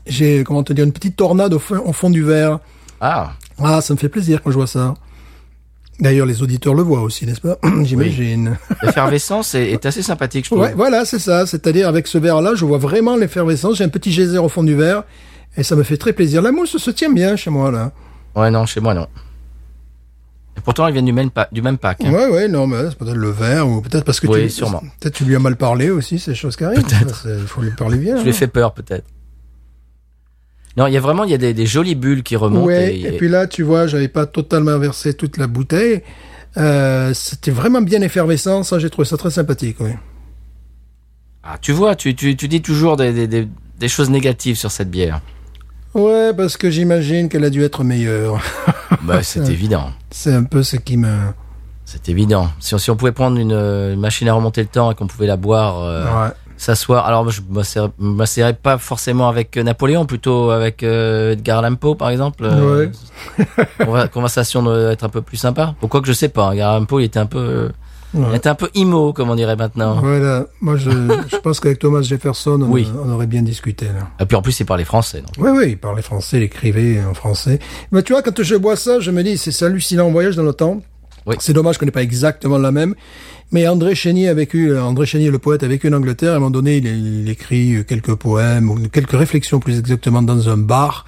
[0.06, 2.60] j'ai, comment te dire, une petite tornade au fond, au fond du verre.
[3.00, 4.96] Ah, Ah, ça me fait plaisir quand je vois ça.
[6.02, 7.58] D'ailleurs, les auditeurs le voient aussi, n'est-ce pas?
[7.84, 8.58] J'imagine.
[8.82, 10.62] l'effervescence est, est assez sympathique, je trouve.
[10.64, 11.46] Ouais, voilà, c'est ça.
[11.46, 13.78] C'est-à-dire, avec ce verre-là, je vois vraiment l'effervescence.
[13.78, 15.04] J'ai un petit geyser au fond du verre.
[15.58, 16.42] Et ça me fait très plaisir.
[16.42, 17.92] La mousse se tient bien chez moi, là.
[18.36, 19.08] Ouais, non, chez moi, non.
[20.58, 22.04] Et pourtant, ils viennent du même, pa- du même pack.
[22.04, 22.12] hein.
[22.12, 24.50] Ouais, ouais, non, mais c'est peut-être le verre, ou peut-être parce que Oui, tu...
[24.50, 24.82] sûrement.
[25.00, 26.84] Peut-être tu lui as mal parlé aussi, ces choses qui arrivent.
[26.84, 27.28] Peut-être.
[27.40, 28.16] Il faut lui parler bien.
[28.16, 28.24] Je hein.
[28.24, 29.06] lui ai fait peur, peut-être.
[30.78, 32.66] Non, il y a vraiment, il y a des, des jolies bulles qui remontent.
[32.66, 36.02] Ouais, et, et puis là, tu vois, j'avais pas totalement versé toute la bouteille.
[36.58, 38.64] Euh, c'était vraiment bien effervescent.
[38.64, 39.92] Ça, j'ai trouvé ça très sympathique, oui.
[41.44, 43.48] Ah, tu vois, tu, tu, tu dis toujours des, des, des,
[43.80, 45.22] des choses négatives sur cette bière.
[45.94, 48.42] Ouais, parce que j'imagine qu'elle a dû être meilleure.
[49.04, 49.92] Bah, c'est évident.
[50.12, 51.14] C'est un peu ce qui me...
[51.84, 52.48] C'est évident.
[52.60, 55.08] Si on, si on pouvait prendre une euh, machine à remonter le temps et qu'on
[55.08, 56.32] pouvait la boire, euh, Ouais.
[56.56, 57.06] s'asseoir.
[57.06, 61.96] Alors, je m'asseoir- m'asseoirais pas forcément avec euh, Napoléon, plutôt avec euh, Edgar Allan Poe,
[61.96, 62.46] par exemple.
[62.46, 62.88] Euh,
[63.80, 65.76] conver- conversation doit être un peu plus sympa.
[65.82, 66.48] Pourquoi que je sais pas.
[66.48, 67.72] hein, Edgar Allan Poe, il était un peu,
[68.14, 68.38] Ouais.
[68.38, 70.00] était un peu imo, comme on dirait maintenant.
[70.00, 70.46] Voilà.
[70.62, 70.90] Moi, je,
[71.32, 72.88] je pense qu'avec Thomas Jefferson, on, Oui.
[73.04, 74.10] on aurait bien discuté, là.
[74.20, 75.22] Et puis en plus, il parlait français.
[75.22, 75.30] Donc.
[75.40, 77.60] Oui, oui, il parlait français, il écrivait en français.
[77.92, 80.44] Mais tu vois, quand je bois ça, je me dis, c'est hallucinant, on voyage dans
[80.44, 80.82] le temps.
[81.26, 81.36] Oui.
[81.40, 82.96] C'est dommage qu'on n'ait pas exactement la même.
[83.52, 86.34] Mais André Chénier a vécu, André Chénier, le poète, a vécu en Angleterre.
[86.34, 90.50] À un moment donné, il, il écrit quelques poèmes, ou quelques réflexions plus exactement dans
[90.50, 91.06] un bar,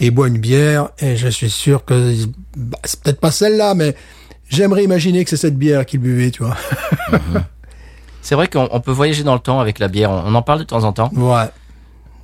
[0.00, 2.14] et il boit une bière, et je suis sûr que,
[2.56, 3.94] bah, c'est peut-être pas celle-là, mais
[4.48, 6.56] j'aimerais imaginer que c'est cette bière qu'il buvait, tu vois.
[8.22, 10.10] C'est vrai qu'on on peut voyager dans le temps avec la bière.
[10.10, 11.10] On, en parle de temps en temps.
[11.14, 11.44] Ouais.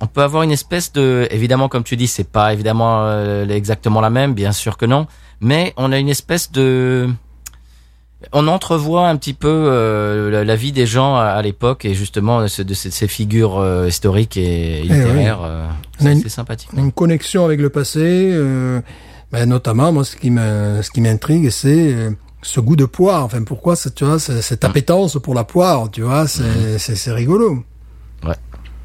[0.01, 4.01] On peut avoir une espèce de, évidemment, comme tu dis, c'est pas évidemment euh, exactement
[4.01, 5.07] la même, bien sûr que non,
[5.39, 7.07] mais on a une espèce de,
[8.33, 11.93] on entrevoit un petit peu euh, la, la vie des gens à, à l'époque et
[11.93, 15.39] justement ce- de ces, ces figures euh, historiques et littéraires.
[15.97, 16.69] c'est une- c'est sympathique.
[16.75, 18.31] une connexion avec le passé.
[19.33, 22.11] Euh, ben, notamment, moi, ce qui me, ce qui m'intrigue, c'est euh,
[22.41, 23.23] ce goût de poire.
[23.23, 27.63] Enfin, pourquoi, tu vois, cette appétence pour la poire, tu vois, c'est, c'est rigolo.
[28.23, 28.35] Ouais.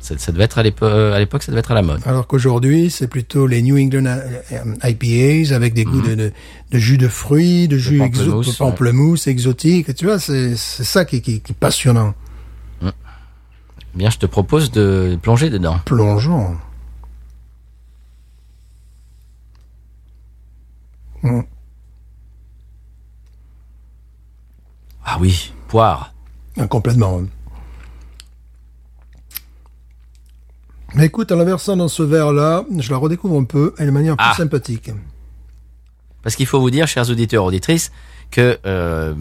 [0.01, 2.01] Ça, ça devait être à l'époque, à l'époque, ça devait être à la mode.
[2.07, 6.33] Alors qu'aujourd'hui, c'est plutôt les New England euh, IPAs avec des goûts de, de,
[6.71, 9.95] de jus de fruits, de jus pamplemousse, de pamplemousse exotique.
[9.95, 12.15] Tu vois, c'est ça qui, qui, qui est passionnant.
[13.95, 15.81] Bien, je te propose de plonger dedans.
[15.85, 16.57] Plongeons.
[21.23, 21.41] Mm.
[25.05, 26.13] Ah oui, poire.
[26.59, 27.23] Ah, Complètement.
[30.95, 33.91] Mais écoute, en la versant dans ce verre-là, je la redécouvre un peu et de
[33.91, 34.35] manière plus Ah.
[34.37, 34.91] sympathique.
[36.23, 37.93] Parce qu'il faut vous dire, chers auditeurs, auditrices,
[38.31, 39.15] que euh,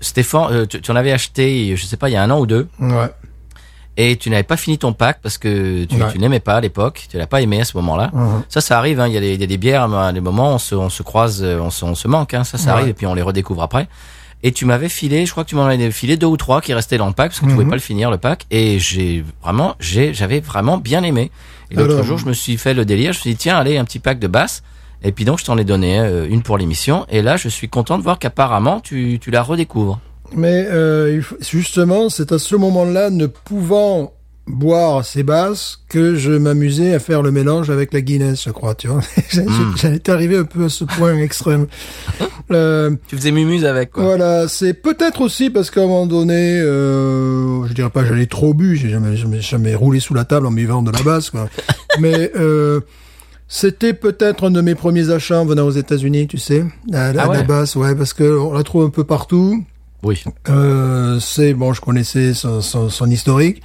[0.00, 2.40] Stéphane, euh, tu, tu en avais acheté, je sais pas, il y a un an
[2.40, 3.10] ou deux, Ouais.
[3.96, 6.12] Et tu n'avais pas fini ton pack parce que tu, Ouais.
[6.12, 8.10] tu n'aimais pas à l'époque, tu l'as pas aimé à ce moment-là.
[8.12, 8.42] Mhm.
[8.48, 8.98] Ça, ça arrive.
[9.00, 10.74] Hein, il y, a des- il y a des bières, à des moments, on se,
[10.74, 12.34] on se croise, euh, on se, on se manque.
[12.34, 12.80] Hein, ça, ça Ouais.
[12.80, 13.88] arrive, et puis on les redécouvre après.
[14.42, 16.74] Et tu m'avais filé, je crois que tu m'en avais filé deux ou trois qui
[16.74, 17.56] restaient dans le pack parce que tu Mhm.
[17.56, 18.44] pouvais pas le finir le pack.
[18.50, 21.30] Et j'ai vraiment, j'ai, j'avais vraiment bien aimé.
[21.70, 23.12] Et l'autre jour, je me suis fait le délire.
[23.14, 24.62] Je me suis dit tiens, allez, un petit pack de basse.
[25.02, 27.06] Et puis donc, je t'en ai donné euh, une pour l'émission.
[27.10, 29.98] Et là, je suis content de voir qu'apparemment, tu, tu la redécouvres.
[30.36, 34.12] Mais euh, justement, c'est à ce moment-là, ne pouvant
[34.46, 38.74] boire ces basses, que je m'amusais à faire le mélange avec la Guinness, je crois,
[38.74, 39.00] tu vois.
[39.76, 41.66] J'en étais arrivé un peu à ce point extrême.
[42.50, 44.04] Euh, Tu faisais mumuse avec quoi.
[44.04, 48.52] Voilà, c'est peut-être aussi parce qu'à un moment donné, euh, je dirais pas ai trop
[48.52, 51.48] bu, j'ai jamais, jamais, jamais roulé sous la table en buvant de la basse, quoi.
[52.00, 52.80] Mais euh,
[53.48, 57.22] c'était peut-être un de mes premiers achats en venant aux États-Unis, tu sais, la, la,
[57.22, 57.36] Ah ouais.
[57.38, 59.64] la basse, ouais, parce que on la trouve un peu partout.
[60.04, 60.22] Oui.
[60.48, 63.62] Euh, c'est bon, je connaissais son, son, son historique.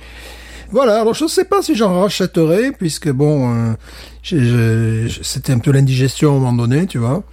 [0.72, 3.76] Voilà, alors je sais pas si j'en rachèterai, puisque bon,
[4.24, 7.24] euh, c'était un peu l'indigestion à un moment donné, tu vois.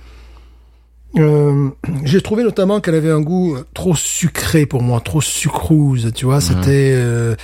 [1.17, 1.71] Euh,
[2.05, 6.41] j'ai trouvé notamment qu'elle avait un goût trop sucré pour moi, trop sucrose, tu vois.
[6.41, 7.35] C'était euh,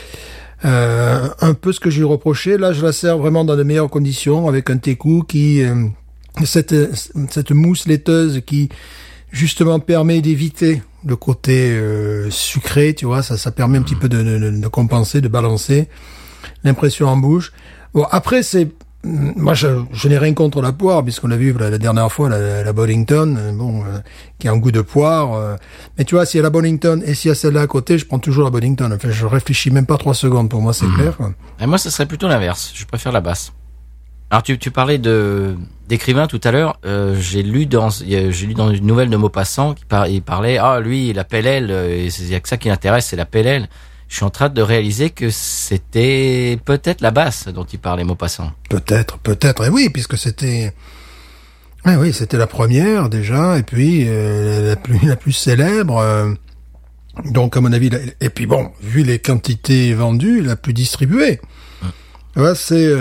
[0.65, 2.59] euh, un peu ce que j'ai reproché.
[2.59, 5.63] Là, je la sers vraiment dans de meilleures conditions avec un teku qui
[6.45, 6.75] cette
[7.31, 8.69] cette mousse laiteuse qui
[9.33, 13.23] justement permet d'éviter le côté euh, sucré, tu vois.
[13.23, 15.89] Ça ça permet un petit peu de, de, de compenser, de balancer
[16.63, 17.53] l'impression en bouche.
[17.95, 18.69] Bon, après c'est
[19.05, 22.29] moi, je, je n'ai rien contre la poire, puisqu'on a vu la, la dernière fois
[22.29, 23.99] la, la Bollington, euh, bon, euh,
[24.39, 25.33] qui a un goût de poire.
[25.35, 25.57] euh.
[25.99, 27.99] mais tu vois, s'il y a la Bollington et s'il y a celle-là à côté,
[27.99, 28.93] je prends toujours la Bollington.
[28.95, 30.49] Enfin, je réfléchis même pas trois secondes.
[30.49, 31.17] Pour moi, c'est clair.
[31.17, 31.33] quoi.
[31.61, 32.71] Et moi, ça serait plutôt l'inverse.
[32.77, 33.53] Je préfère la basse.
[34.33, 35.55] Alors, tu, tu parlais de
[35.89, 36.79] d'écrivain tout à l'heure.
[36.87, 40.57] Euh, j'ai lu dans j'ai lu dans une nouvelle de Maupassant qui par, il parlait
[40.57, 43.27] ah lui la PLL euh, et il y a que ça qui l'intéresse c'est la
[43.27, 43.69] PLL.
[44.09, 48.53] Je suis en train de réaliser que c'était peut-être la basse dont il parlait Maupassant.
[48.71, 49.67] Peut-être, peut-être.
[49.67, 50.73] Et oui, puisque c'était,
[51.85, 55.99] oui, oui, c'était la première déjà, et puis euh, la plus la plus célèbre.
[55.99, 56.33] euh,
[57.27, 61.39] donc, à mon avis, la- et puis bon, vu les quantités vendues, la plus distribuée.
[62.37, 62.95] Ouais, c'est.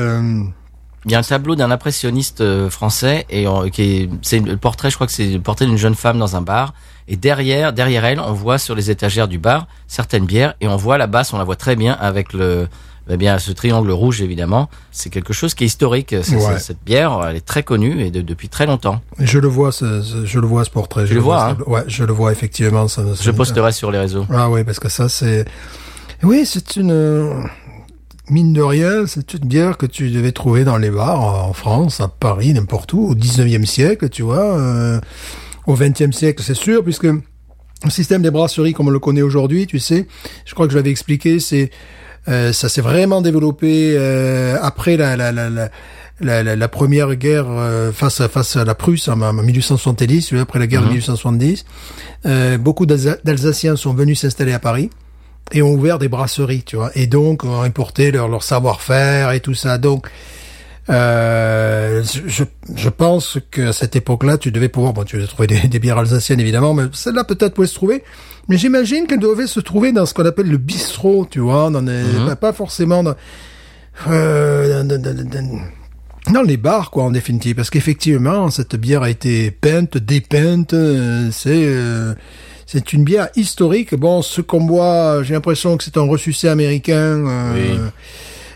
[1.05, 4.89] Il y a un tableau d'un impressionniste euh, français et qui est c'est le portrait
[4.91, 6.73] je crois que c'est le portrait d'une jeune femme dans un bar
[7.07, 10.75] et derrière derrière elle on voit sur les étagères du bar certaines bières et on
[10.75, 12.67] voit la basse on la voit très bien avec le
[13.09, 16.59] eh bien ce triangle rouge évidemment c'est quelque chose qui est historique C'est- Ouais.
[16.59, 20.03] cette bière elle est très connue et de- depuis très longtemps Je le vois, ce,
[20.03, 21.07] ce- je le vois ce portrait.
[21.07, 21.67] Je le vois, tableau.
[21.67, 22.87] Ouais, je le vois effectivement.
[22.87, 25.45] Ça, je posterai sur les réseaux Ah oui, parce que ça c'est.
[26.23, 27.49] Oui, c'est une
[28.29, 31.99] mine de rien, c'est une bière que tu devais trouver dans les bars en France,
[32.01, 34.99] à Paris, n'importe où, au 19e siècle, tu vois, euh,
[35.67, 37.21] au 20e siècle, c'est sûr, puisque le
[37.89, 40.07] système des brasseries comme on le connaît aujourd'hui, tu sais,
[40.45, 41.71] je crois que je l'avais expliqué, c'est
[42.27, 45.69] euh, ça s'est vraiment développé euh, après la, la, la, la
[46.23, 50.27] la, la, la première guerre euh, face à face à la Prusse en, en 1870,
[50.27, 51.65] tu vois, après la guerre de 1870,
[52.27, 54.91] euh, beaucoup d'Alsa- d'Alsaciens sont venus s'installer à Paris
[55.51, 59.39] et ont ouvert des brasseries, tu vois, et donc ont importé leur, leur savoir-faire et
[59.41, 59.77] tout ça.
[59.77, 60.07] Donc,
[60.89, 62.43] euh, je,
[62.75, 65.97] je pense qu'à cette époque-là, tu devais pouvoir, bon, tu devais trouver des, des bières
[65.97, 68.03] alsaciennes évidemment, mais celle-là peut-être pouvait se trouver.
[68.49, 71.81] Mais j'imagine qu'elle devait se trouver dans ce qu'on appelle le bistrot, tu vois, dans
[71.81, 73.15] des, pas, pas forcément dans,
[74.07, 75.01] euh, dans,
[76.33, 81.29] dans- les bars, quoi, en définitive, parce qu'effectivement, cette bière a été peinte, dépeinte, euh,
[81.31, 81.63] c'est
[82.71, 83.93] c'est une bière historique.
[83.95, 86.95] Bon, ce qu'on boit, j'ai l'impression que c'est un ressucé américain,
[87.27, 87.79] euh, Oui.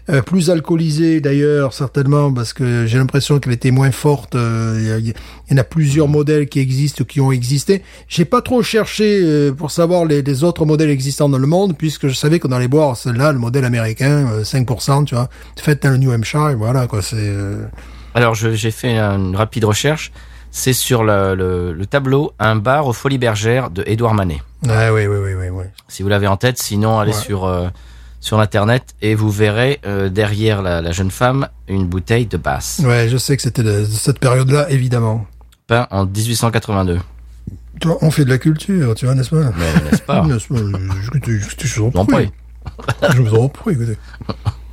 [0.09, 4.35] euh, plus alcoolisé d'ailleurs, certainement, parce que j'ai l'impression qu'elle était moins forte.
[4.35, 5.13] euh, Il
[5.51, 7.81] y en a plusieurs modèles qui existent, qui ont existé.
[8.07, 11.75] J'ai pas trop cherché euh, pour savoir les, les autres modèles existants dans le monde,
[11.77, 15.81] puisque je savais dans les boire, celle-là, le modèle américain, euh, 5%, tu vois, fait
[15.83, 17.15] dans le New Hampshire, et voilà, quoi, c'est...
[17.17, 17.65] euh,
[18.13, 20.11] alors j'ai fait une rapide recherche
[20.57, 24.89] c'est sur le, le, le tableau un bar aux Folies Bergères de Édouard Manet Ouais,
[24.89, 25.63] oui, oui, oui, oui, oui.
[25.89, 27.17] si vous l'avez en tête sinon allez Ouais.
[27.19, 27.67] sur euh,
[28.21, 32.81] sur internet et vous verrez euh, derrière la, la jeune femme une bouteille de basse,
[32.85, 35.25] Ouais, je sais que c'était de, de cette période-là, évidemment.
[35.67, 36.99] peint en 1882.
[37.81, 39.51] Tu vois, on fait de la culture, tu vois, n'est-ce pas?
[39.57, 40.21] Mais n'est-ce pas?
[40.25, 40.55] N'est-ce pas?
[40.55, 42.31] Je, je, je, je vous en J'en prie.
[42.95, 43.09] prie.
[43.15, 43.97] Je vous en prie, écoutez.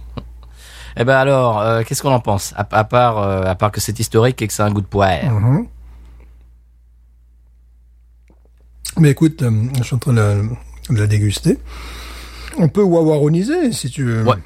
[0.96, 2.52] Eh ben alors, euh, qu'est-ce qu'on en pense?
[2.56, 4.86] À, à part euh, à part que c'est historique et que c'est un goût de
[4.86, 5.24] poire.
[5.24, 5.66] Mhm.
[8.98, 10.34] Mais écoute, euh, je suis en train de la,
[10.90, 11.58] de la déguster.
[12.58, 14.22] On peut wawaroniser, si tu veux.
[14.24, 14.36] Ouais.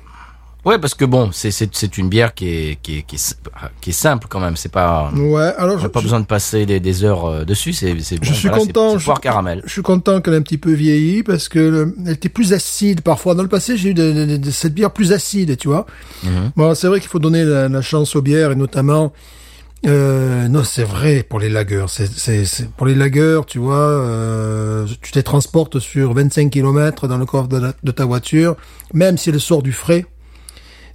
[0.67, 3.19] Ouais, parce que bon, c'est c'est c'est une bière qui est qui est qui est,
[3.19, 3.37] sim-
[3.81, 4.57] qui est simple quand même.
[4.57, 7.45] C'est pas Ouais, alors on n'a pas je- besoin de passer des, des heures euh,
[7.45, 7.73] dessus.
[7.73, 9.63] C'est c'est Je bon, suis voilà, content, je- caramel.
[9.65, 12.53] je suis content qu'elle ait un petit peu vieilli parce que le- elle était plus
[12.53, 13.37] acide parfois.
[13.37, 15.87] Dans le passé, j'ai eu de, de- de cette bière plus acide, tu vois.
[16.25, 16.51] Mhm.
[16.57, 19.13] Bon, c'est vrai qu'il faut donner la, la chance aux bières et notamment.
[19.87, 21.91] Euh, non, c'est vrai pour les lagueurs.
[21.91, 27.27] C'est, pour les lagueurs, tu vois, euh, tu te transportes sur 25 km dans le
[27.27, 28.57] coffre de, de ta voiture,
[28.95, 30.07] même si elle sort du frais.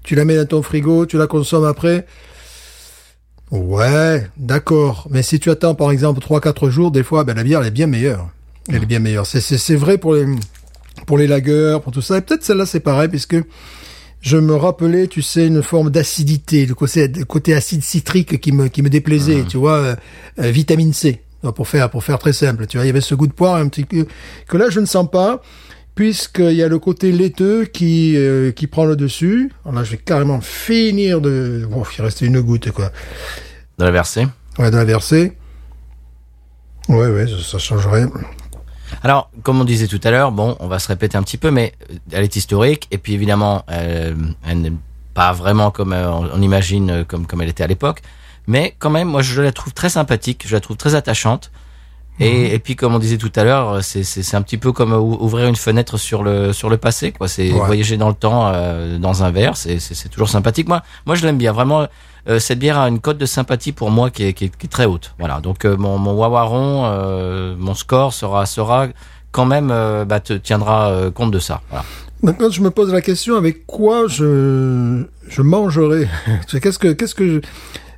[0.03, 2.05] Tu la mets dans ton frigo, tu la consommes après.
[3.51, 5.07] Ouais, d'accord.
[5.11, 7.71] Mais si tu attends par exemple 3-4 jours, des fois, ben, la bière elle est
[7.71, 8.29] bien meilleure.
[8.69, 9.25] Elle est bien meilleure.
[9.25, 10.25] C'est, c'est, c'est vrai pour les,
[11.05, 12.17] pour les lagueurs, pour tout ça.
[12.17, 13.35] Et peut-être celle-là c'est pareil puisque
[14.21, 18.83] je me rappelais, tu sais, une forme d'acidité, le côté, acide citrique qui me, qui
[18.83, 19.95] me déplaisait, tu vois, euh,
[20.39, 21.21] euh, vitamine C.
[21.55, 23.55] Pour faire, pour faire très simple, tu vois, il y avait ce goût de poire
[23.55, 24.05] un petit peu,
[24.47, 25.41] que là je ne sens pas,
[25.95, 29.51] puisqu'il y a le côté laiteux qui, euh, qui prend le dessus.
[29.63, 32.91] Alors là, je vais carrément finir de, bon, il restait une goutte, quoi.
[33.77, 34.27] De la versée.
[34.57, 35.37] Ouais, de la verser.
[36.89, 38.05] Ouais, ouais, ça, ça changerait.
[39.03, 41.51] Alors, comme on disait tout à l'heure, bon, on va se répéter un petit peu,
[41.51, 44.15] mais euh, elle est historique et puis évidemment, elle,
[44.47, 44.73] elle n'est
[45.13, 48.01] pas vraiment comme euh, on imagine euh, comme comme elle était à l'époque,
[48.47, 51.51] mais quand même, moi, je la trouve très sympathique, je la trouve très attachante.
[52.19, 54.71] Et, et puis, comme on disait tout à l'heure, c'est c'est c'est un petit peu
[54.71, 57.27] comme ou- ouvrir une fenêtre sur le sur le passé, quoi.
[57.27, 57.65] C'est Ouais.
[57.65, 60.67] voyager dans le temps euh, dans un verre, c'est c'est c'est toujours sympathique.
[60.67, 61.51] Moi, moi, je l'aime bien.
[61.51, 61.87] Vraiment,
[62.29, 64.67] euh, cette bière a une cote de sympathie pour moi qui est qui est, qui
[64.67, 65.15] est très haute.
[65.17, 65.39] Voilà.
[65.41, 68.87] Donc, euh, mon mon Wawaron, euh, mon score sera sera
[69.31, 71.61] quand même euh, bah, te tiendra euh, compte de ça.
[71.69, 71.85] Voilà.
[72.21, 75.41] Maintenant, je me pose la question avec quoi je, je
[76.47, 77.39] sais, Qu'est-ce que, qu'est-ce que je,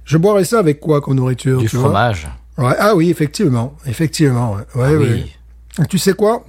[0.06, 1.88] je boirais ça avec quoi comme nourriture, Du tu vois?
[1.90, 2.28] fromage.
[2.58, 4.54] Ouais, ah oui, effectivement, effectivement.
[4.76, 5.26] Ouais, Ah oui.
[5.80, 5.86] ouais.
[5.90, 6.44] Tu sais quoi?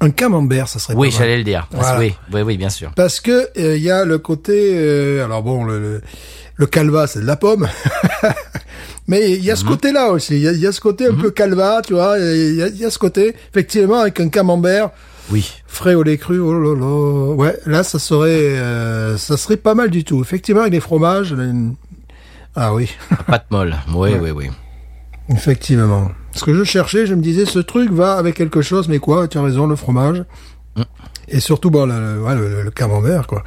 [0.00, 1.68] Un camembert, ça serait Oui, j'allais le dire.
[1.70, 1.98] Parce- Voilà.
[2.00, 2.90] Oui, oui, oui, bien sûr.
[2.96, 6.02] Parce que euh, il y a le côté, euh, alors bon, le, le,
[6.56, 7.68] le calva, c'est de la pomme,
[9.08, 9.70] mais il y a ce Mhm.
[9.70, 10.34] côté-là aussi.
[10.36, 12.18] Il y a, il y a ce côté un peu calva, tu vois.
[12.18, 14.90] Il y, y a ce côté, effectivement, avec un camembert
[15.30, 15.50] Oui.
[15.66, 16.38] frais au lait cru.
[16.40, 20.20] Oh là là, ouais, là, ça serait, euh, ça serait pas mal du tout.
[20.20, 21.32] Effectivement, avec des fromages.
[21.32, 21.74] une-
[22.54, 22.90] Ah oui,
[23.26, 23.76] pâte molle.
[23.94, 24.50] Oui, oui, oui.
[25.28, 26.10] Effectivement.
[26.32, 29.26] Ce que je cherchais, je me disais, ce truc va avec quelque chose, mais quoi
[29.28, 30.24] Tu as raison, le fromage.
[30.76, 30.82] Mm.
[31.28, 33.42] Et surtout, bon, le, le, ouais, le- le camembert, quoi.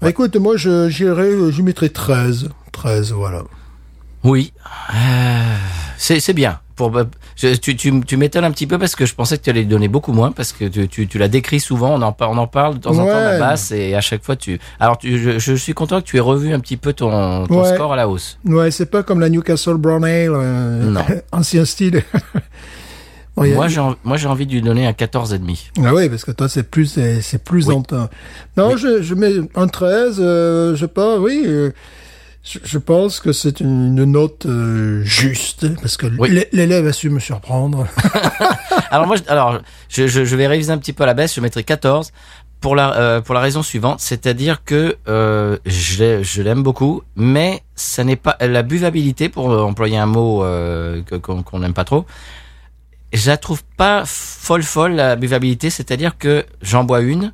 [0.00, 2.50] Bah, écoute, moi, je j'irais, je mettrais 13.
[2.72, 3.42] 13, voilà.
[4.22, 4.52] Oui.
[4.94, 5.56] Euh,
[5.96, 6.60] c'est c'est bien.
[6.76, 7.04] Pour, bah,
[7.36, 9.60] je- tu tu, tu m'étonnes un petit peu parce que je pensais que tu allais
[9.60, 12.36] lui donner beaucoup moins parce que tu, tu, tu l'as décrit souvent, on en, on
[12.38, 14.58] en parle de temps en temps, la basse, et à chaque fois tu...
[14.80, 17.62] Alors tu, je, je suis content que tu aies revu un petit peu ton, ton
[17.62, 17.74] Ouais.
[17.74, 18.38] score à la hausse.
[18.44, 20.94] Ouais, c'est pas comme la Newcastle Brown Ale, euh,
[21.32, 22.02] ancien style.
[23.36, 25.70] Bon, a- Moi j'ai moi j'ai envie de lui donner un 14,5.
[25.84, 27.74] Ah oui, parce que toi, c'est plus, c'est, c'est plus Oui.
[27.74, 28.08] en temps.
[28.56, 28.74] Non, Oui.
[28.78, 31.70] je, je mets un 13, euh, je sais pas, oui, euh,
[32.44, 36.44] je, pense que c'est une, note euh, juste, parce que Oui.
[36.52, 37.86] l'élève a su me surprendre.
[38.90, 41.34] Alors moi, je, alors je, je, je vais réviser un petit peu à la baisse.
[41.34, 42.12] Je mettrai 14
[42.60, 47.02] pour la euh, pour la raison suivante, c'est-à-dire que euh, je l'ai- je l'aime beaucoup,
[47.16, 51.84] mais ça n'est pas la buvabilité pour employer un mot euh, qu'on qu'on n'aime pas
[51.84, 52.04] trop.
[53.12, 57.32] Je la trouve pas folle folle la buvabilité, c'est-à-dire que j'en bois une.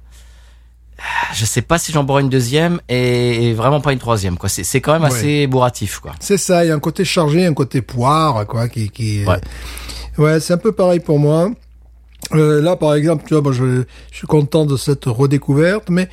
[1.35, 4.49] Je sais pas si j'en bois une deuxième et, vraiment pas une troisième quoi.
[4.49, 5.09] C'est c'est quand même Ouais.
[5.09, 6.13] assez bourratif quoi.
[6.21, 9.41] c'est ça, il y a un côté chargé, un côté poire, quoi, qui, qui, Ouais.
[10.19, 11.51] ouais, c'est un peu pareil pour moi.
[12.35, 13.83] Euh, là, par exemple, tu vois, bon, je,
[14.13, 16.09] je suis content de cette redécouverte, mais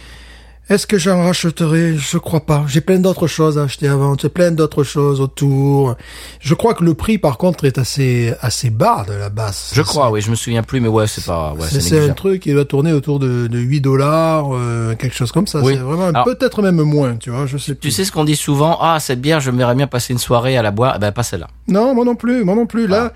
[0.70, 2.66] est-ce que j'en rachèterai Je crois pas.
[2.68, 4.18] J'ai plein d'autres choses à acheter avant.
[4.20, 5.96] J'ai plein d'autres choses autour.
[6.42, 9.72] Je crois que le prix, par contre, est assez assez bas de la base.
[9.74, 12.42] Je crois, oui, je me souviens plus, mais ouais, c'est pas, ouais, C'est un truc
[12.44, 15.60] qui doit tourner autour de, de 8 dollars, euh, quelque chose comme ça.
[15.62, 15.74] Oui.
[15.76, 17.46] C'est vraiment peut-être même moins, tu vois.
[17.46, 17.92] Je sais Tu plus.
[17.92, 20.58] sais ce qu'on dit souvent, ah cette bière, je me verrais bien passer une soirée
[20.58, 21.48] à la boire, eh ben pas celle-là.
[21.68, 22.88] Non, moi non plus, moi non plus.
[22.88, 23.14] Là,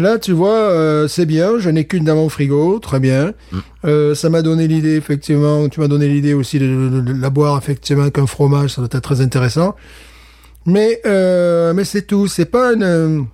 [0.00, 1.58] là, tu vois, euh, c'est bien.
[1.58, 3.32] Je n'ai qu'une dans mon frigo, très bien.
[3.52, 3.58] Mm.
[3.84, 5.68] Euh, ça m'a donné l'idée, effectivement.
[5.68, 8.70] Tu m'as donné l'idée aussi de, de- de la boire, effectivement, avec un fromage.
[8.70, 9.76] Ça doit être très intéressant.
[10.66, 12.26] Mais, euh, mais c'est tout.
[12.26, 13.26] C'est pas une.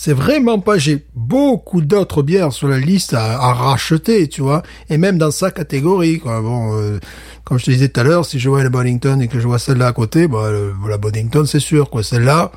[0.00, 0.78] C'est vraiment pas.
[0.78, 4.62] J'ai beaucoup d'autres bières sur la liste à, à racheter, tu vois.
[4.90, 6.40] Et même dans sa catégorie, quoi.
[6.40, 7.00] Bon, euh,
[7.44, 9.48] comme je te disais tout à l'heure, si je vois la Bonington et que je
[9.48, 12.04] vois celle-là à côté, bah, le- la Bonington, c'est sûr, quoi.
[12.04, 12.52] Celle-là,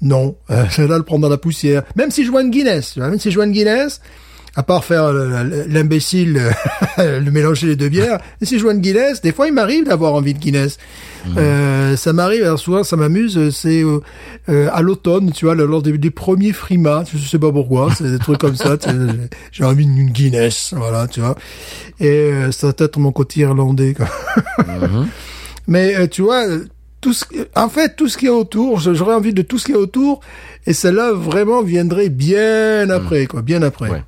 [0.00, 0.36] non.
[0.50, 1.82] Euh, celle-là, le prendre dans la poussière.
[1.96, 4.00] Même si je vois une Guinness, tu vois, même si je vois une Guinness,
[4.56, 6.40] à part faire le- l'imbécile,
[6.98, 9.84] euh, le mélanger les deux bières, si je vois une Guinness, des fois, il m'arrive
[9.84, 10.78] d'avoir envie de Guinness.
[11.36, 13.98] Euh, ça m'arrive, alors souvent, ça m'amuse, euh, c'est euh,
[14.48, 18.04] euh, à l'automne, tu vois, lors des, des premiers frimas, je sais pas pourquoi, c'est
[18.08, 18.94] des trucs comme ça, tu sais,
[19.50, 21.34] j'ai envie d'une Guinness, voilà, tu vois.
[21.98, 24.06] Et euh, ça doit être mon côté irlandais, quoi.
[25.66, 26.44] Mais euh, tu vois,
[27.00, 27.24] tout ce,
[27.56, 30.20] en fait, tout ce qui est autour, j'aurais envie de tout ce qui est autour,
[30.66, 33.90] et celle-là vraiment viendrait bien après, quoi, bien après.
[33.90, 34.02] Ouais.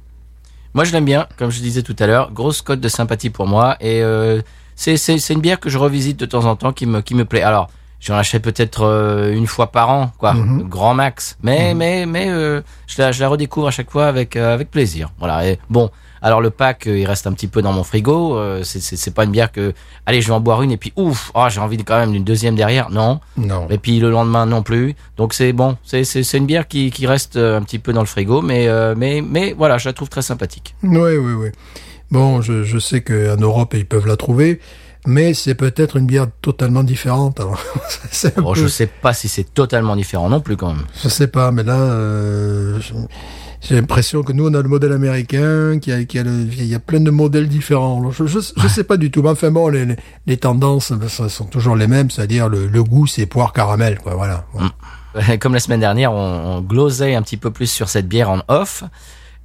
[0.75, 2.31] Moi, je l'aime bien, comme je disais tout à l'heure.
[2.33, 3.77] Grosse cote de sympathie pour moi.
[3.81, 4.43] Et euh,
[4.75, 7.14] c'est c'est c'est une bière que je revisite de temps en temps, qui me qui
[7.14, 7.43] me plaît.
[7.43, 7.69] Alors,
[8.01, 11.37] j'en achète peut-être euh, une fois par an, quoi, grand max.
[11.43, 14.71] Mais mais mais euh, je la je la redécouvre à chaque fois avec euh, avec
[14.71, 15.11] plaisir.
[15.19, 15.47] Voilà.
[15.47, 15.91] Et bon.
[16.23, 18.37] Alors le pack, euh, il reste un petit peu dans mon frigo.
[18.37, 19.73] Euh, c'est pas une bière que,
[20.07, 22.12] allez, je vais en boire une et puis ouf, oh, j'ai envie de- quand même
[22.12, 22.91] d'une deuxième derrière.
[22.91, 23.21] Non.
[23.37, 23.66] Non.
[23.71, 24.95] Et puis le lendemain non plus.
[25.16, 26.03] Donc c'est bon, c'est
[26.35, 29.21] une bière qui qui reste euh, un petit peu dans le frigo, mais euh, mais
[29.21, 30.75] mais voilà, je la trouve très sympathique.
[30.83, 31.49] Oui, oui, oui.
[32.11, 34.61] Bon, je, je sais qu'en Europe, ils peuvent la trouver,
[35.07, 37.39] mais c'est peut-être une bière totalement différente.
[37.39, 37.61] Alors,
[38.39, 40.85] Bon, peu- je sais pas si c'est totalement différent non plus quand même.
[41.03, 42.79] Je sais pas, mais là, euh,
[43.61, 46.47] j'ai l'impression que nous, on a le modèle américain, qu'il y a, y a, le-
[46.53, 47.99] il y a plein de modèles différents.
[48.01, 49.23] Alors, je, je sais pas du tout.
[49.23, 53.07] Mais enfin bon, les, tendances ben, ça sont toujours les mêmes, c'est-à-dire le, le goût,
[53.07, 54.15] c'est poire caramel, quoi.
[54.15, 54.45] Voilà.
[54.55, 54.71] Bon.
[55.41, 58.41] Comme la semaine dernière, on, on glosait un petit peu plus sur cette bière en
[58.49, 58.85] off.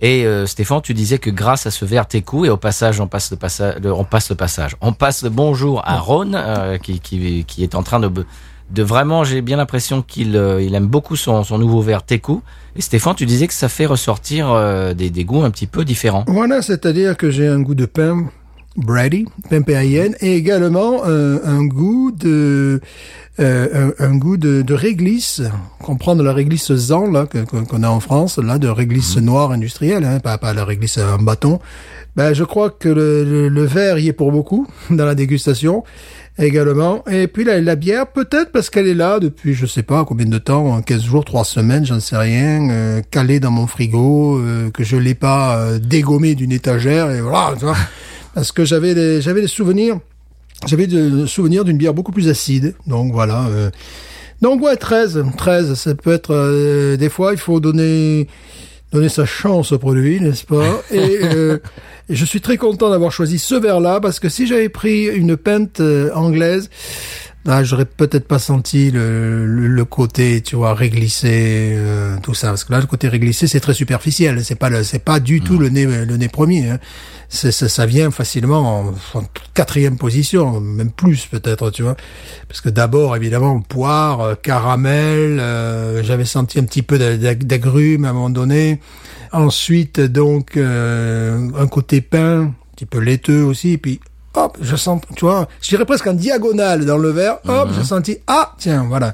[0.02, 3.08] Et euh, Stéphane, tu disais que grâce à ce verre Técou, et au passage, on
[3.08, 7.00] passe le passage, on passe le passage, on passe le bonjour à Ron, euh, qui,
[7.00, 8.12] qui, qui est en train de,
[8.72, 12.42] de vraiment, j'ai bien l'impression qu'il euh, il aime beaucoup son, son nouveau verre Técou.
[12.76, 15.86] Et Stéphane, tu disais que ça fait ressortir euh, des, des goûts un petit peu
[15.86, 16.24] différents.
[16.28, 18.26] Voilà, c'est-à-dire que j'ai un goût de pain,
[18.76, 22.82] Brady, pain PAIN, et également euh, un goût de
[23.40, 25.42] euh, un, un goût de, de réglisse,
[25.80, 29.52] qu'on prend de la réglisse Zan là qu'on a en France, là de réglisse noire
[29.52, 31.60] industrielle, hein, pas pas la réglisse en bâton.
[32.16, 35.84] Ben je crois que le, le, le verre y est pour beaucoup dans la dégustation
[36.38, 37.04] également.
[37.10, 40.26] Et puis la, la bière, peut-être parce qu'elle est là depuis, je sais pas combien
[40.26, 44.72] de temps, 15 jours, 3 semaines, j'en sais rien, euh, calée dans mon frigo, euh,
[44.72, 47.78] que je l'ai pas euh, dégommée d'une étagère, et voilà, tu vois.
[48.34, 50.00] parce que j'avais des, souvenirs,
[50.66, 53.46] j'avais des souvenirs d'une bière beaucoup plus acide, donc voilà.
[53.50, 53.70] euh.
[54.42, 58.28] donc ouais, 13, 13, ça peut être, des fois, il faut donner
[58.92, 60.84] donner sa chance au produit, n'est-ce pas?
[60.92, 61.20] Et,
[62.10, 65.80] je suis très content d'avoir choisi ce verre-là parce que si j'avais pris une pinte
[65.80, 66.70] euh, anglaise,
[67.46, 72.48] là, j'aurais peut-être pas senti le, le, le côté, tu vois, réglissé, euh, tout ça.
[72.48, 74.44] Parce que là, le côté réglissé, c'est très superficiel.
[74.44, 76.70] C'est pas, le, c'est pas du tout le nez, le nez premier.
[76.70, 76.80] Hein.
[77.30, 79.24] Ça, ça vient facilement en, en
[79.56, 81.96] quatrième position, même plus peut-être, tu vois.
[82.48, 85.40] Parce que d'abord, évidemment, poire, euh, caramel.
[85.40, 88.80] euh, j'avais senti un petit peu d'a- d'a- d'agrumes à un moment donné.
[89.32, 93.72] Ensuite, donc, euh, un côté pain, un petit peu laiteux aussi.
[93.72, 94.00] Et puis,
[94.36, 97.38] hop, je sens, tu vois, je dirais presque en diagonale dans le verre.
[97.48, 99.14] Hop, j'ai senti, ah, tiens, voilà.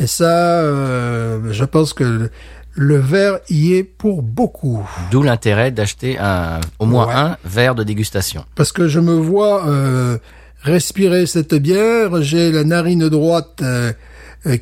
[0.00, 2.30] Et ça, euh, je pense que
[2.74, 4.86] le, verre y est pour beaucoup.
[5.10, 7.14] D'où l'intérêt d'acheter un, au moins Ouais.
[7.14, 8.44] un verre de dégustation.
[8.54, 10.18] Parce que je me vois euh,
[10.62, 13.92] respirer cette bière, j'ai la narine droite euh,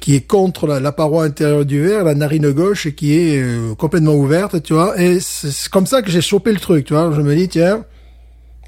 [0.01, 3.75] qui est contre la, la paroi intérieure du verre, la narine gauche qui est euh,
[3.75, 4.99] complètement ouverte, tu vois.
[4.99, 7.13] Et c'est comme ça que j'ai chopé le truc, tu vois.
[7.15, 7.85] Je me dis, tiens,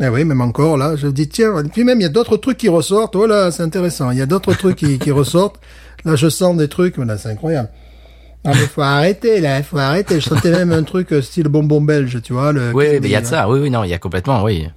[0.01, 2.36] eh oui, même encore là, je dis, tiens, et puis même il y a d'autres
[2.36, 4.11] trucs qui ressortent, voilà, c'est intéressant.
[4.11, 5.61] Il y a d'autres trucs qui, qui ressortent.
[6.05, 7.68] Là, je sens des trucs, voilà, c'est incroyable.
[8.44, 10.20] Ah mais faut arrêter là, faut arrêter.
[10.20, 12.53] Je sentais même un truc euh, style bonbon belge, tu vois.
[12.53, 13.30] Le Oui, mais il y a de là.
[13.30, 13.49] ça.
[13.51, 14.68] Oui, oui, non, il y a complètement, oui.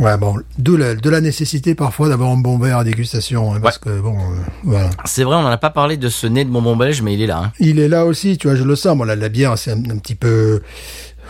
[0.00, 3.60] Ouais, bon, d'où la, de la nécessité parfois d'avoir un bon verre à dégustation, hein,
[3.60, 4.90] parce que bon, euh, voilà.
[5.04, 7.22] C'est vrai, on n'en a pas parlé de ce nez de bonbon belge, mais il
[7.22, 7.38] est là.
[7.46, 7.52] hein.
[7.60, 8.96] Il est là aussi, tu vois, je le sens.
[8.98, 10.62] Bon, la, la bière, c'est un, un petit peu,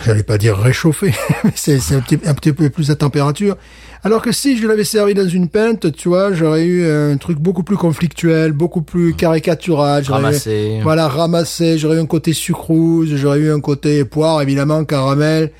[0.05, 1.13] j'allais pas dire réchauffé,
[1.45, 3.57] mais c'est un petit, un petit peu plus à température.
[4.05, 7.39] Alors que si je l'avais servi dans une pinte, tu vois, j'aurais eu un truc
[7.39, 10.05] beaucoup plus conflictuel, beaucoup plus caricatural.
[10.05, 10.81] j'aurais eu- Ramassé.
[10.85, 11.79] Voilà, ramassé.
[11.79, 15.51] J'aurais eu un côté sucrose, j'aurais eu un côté poire, évidemment, caramel.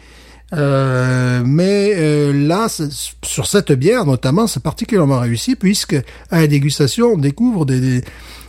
[0.55, 2.69] Euh, mais euh, là,
[3.23, 5.95] sur cette bière notamment, c'est particulièrement réussi puisque
[6.31, 8.05] à la dégustation, on découvre des, des-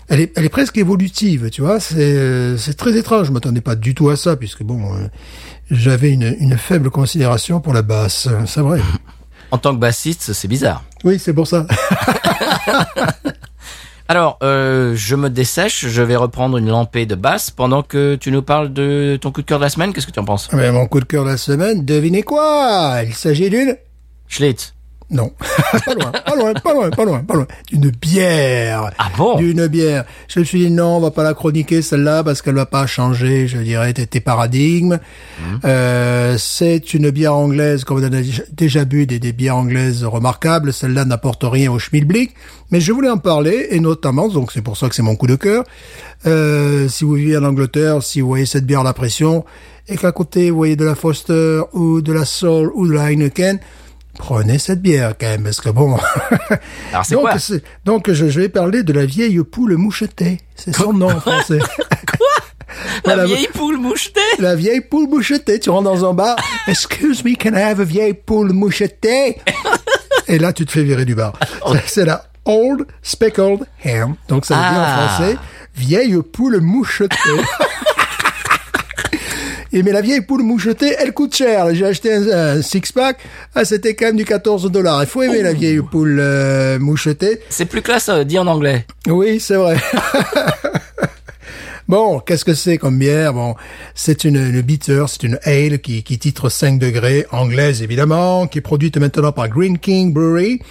[0.08, 1.80] elle est, elle est presque évolutive, tu vois.
[1.80, 3.28] C'est, euh, c'est très étrange.
[3.28, 5.08] Je m'attendais pas du tout à ça puisque bon, euh,
[5.72, 8.28] j'avais une, une faible considération pour la basse.
[8.46, 8.82] C'est vrai.
[9.52, 10.84] En tant que bassiste, c'est bizarre.
[11.04, 11.66] Oui, c'est pour ça.
[14.08, 18.32] Alors, euh, je me dessèche, je vais reprendre une lampée de basse pendant que tu
[18.32, 19.94] nous parles de ton coup de cœur de la semaine.
[19.94, 20.50] Qu'est-ce que tu en penses?
[20.54, 23.02] Mais mon coup de cœur de la semaine, devinez quoi?
[23.06, 23.76] Il s'agit d'une
[24.28, 24.74] Schlitz.
[25.12, 25.32] Non,
[25.86, 27.48] pas loin, pas loin, pas loin, pas loin, pas loin.
[27.72, 28.92] D'une bière.
[29.00, 29.38] Ah bon?
[29.38, 30.06] D'une bière.
[30.28, 32.86] Je me suis dit non, on va pas la chroniquer celle-là parce qu'elle va pas
[32.86, 35.00] changer, je dirais, tes, tes paradigmes.
[35.40, 35.60] Mhm.
[35.66, 40.04] Euh, c'est une bière anglaise, comme on a déjà- déjà bu des, des bières anglaises
[40.04, 40.72] remarquables.
[40.74, 42.36] Celle-là n'apporte rien au schmilblick,
[42.70, 45.28] mais je voulais en parler et notamment, donc c'est pour ça que c'est mon coup
[45.28, 45.64] de cœur.
[46.28, 49.44] Euh, si vous vivez en Angleterre, si vous voyez cette bière à la pression
[49.88, 53.12] et qu'à côté vous voyez de la Foster ou de la Sol ou de la
[53.12, 53.58] Heineken,
[54.20, 55.98] prenez cette bière quand même parce que bon.
[56.92, 57.36] Alors c'est donc, quoi
[57.86, 60.38] donc je, je vais parler de la vieille poule mouchetée.
[60.56, 61.60] C'est son nom en français.
[63.06, 65.60] La Voilà, vieille poule mouchetée La vieille poule mouchetée.
[65.60, 66.36] Tu rentres dans un bar.
[66.68, 69.38] Excuse me, can I have a vieille poule mouchetée?
[70.28, 71.34] Et là, tu te fais virer du bar.
[71.88, 74.16] C'est la Old Speckled Ham.
[74.28, 75.06] Donc, ça veut dire Ah.
[75.06, 75.38] en français,
[75.76, 77.16] vieille poule mouchetée.
[79.72, 81.74] Et mais la vieille poule mouchetée, elle coûte cher.
[81.76, 83.18] J'ai acheté un, un six-pack.
[83.54, 85.04] Ah, c'était quand même du 14 dollars.
[85.04, 87.40] Il faut aimer la vieille poule euh, mouchetée.
[87.50, 88.86] C'est plus classe euh, dit en anglais.
[89.08, 89.78] Oui, c'est vrai.
[91.90, 93.34] Bon, qu'est-ce que c'est comme bière?
[93.34, 93.56] Bon,
[93.96, 98.60] c'est une, une bitter, c'est une ale qui, qui titre 5 degrés, anglaise évidemment, qui
[98.60, 100.62] est produite maintenant par Green King Brewery.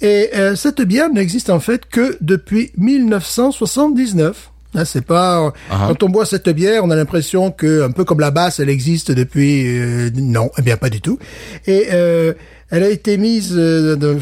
[0.00, 4.51] Et euh, cette bière n'existe en fait que depuis 1979.
[4.74, 8.20] Là, c'est pas quand on boit cette bière, on a l'impression que un peu comme
[8.20, 11.18] la basse, elle existe depuis euh, non, eh bien pas du tout.
[11.66, 12.32] Et euh,
[12.70, 14.16] elle a été mise euh, de-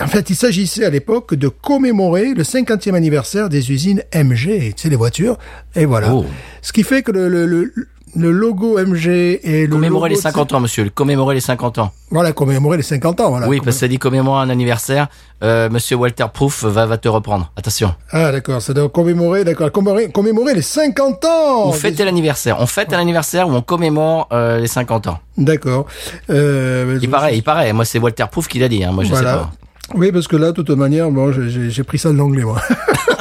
[0.00, 4.82] en fait, il s'agissait à l'époque de commémorer le 50e anniversaire des usines MG, tu
[4.82, 5.38] sais les voitures
[5.76, 6.14] et voilà.
[6.14, 6.24] Oh.
[6.62, 7.72] Ce qui fait que le le, le,
[8.16, 10.88] le logo MG et le Commémorer logo les 50 ans, monsieur.
[10.90, 11.90] Commémorer les 50 ans.
[12.10, 13.48] Voilà, commémorer les 50 ans, voilà.
[13.48, 15.08] oui, parce que ça dit commémorer un anniversaire.
[15.42, 17.50] Euh, monsieur Walter Proof va, va te reprendre.
[17.56, 17.94] Attention.
[18.12, 21.66] Ah d'accord, ça doit commémorer, d'accord, commémorer, commémorer les 50 ans.
[21.66, 22.56] On fête l'anniversaire.
[22.60, 25.18] On fête un anniversaire où on commémore euh, les 50 ans.
[25.36, 25.86] D'accord.
[26.30, 27.72] Euh, Il paraît, il paraît.
[27.72, 28.84] Moi, c'est Walter Proof qui l'a dit.
[28.84, 28.92] Hein.
[28.92, 29.36] Moi, je sais Voilà.
[29.38, 29.50] pas.
[29.94, 32.60] Oui, parce que là, de toute manière, bon, j'ai pris ça de l'anglais, moi.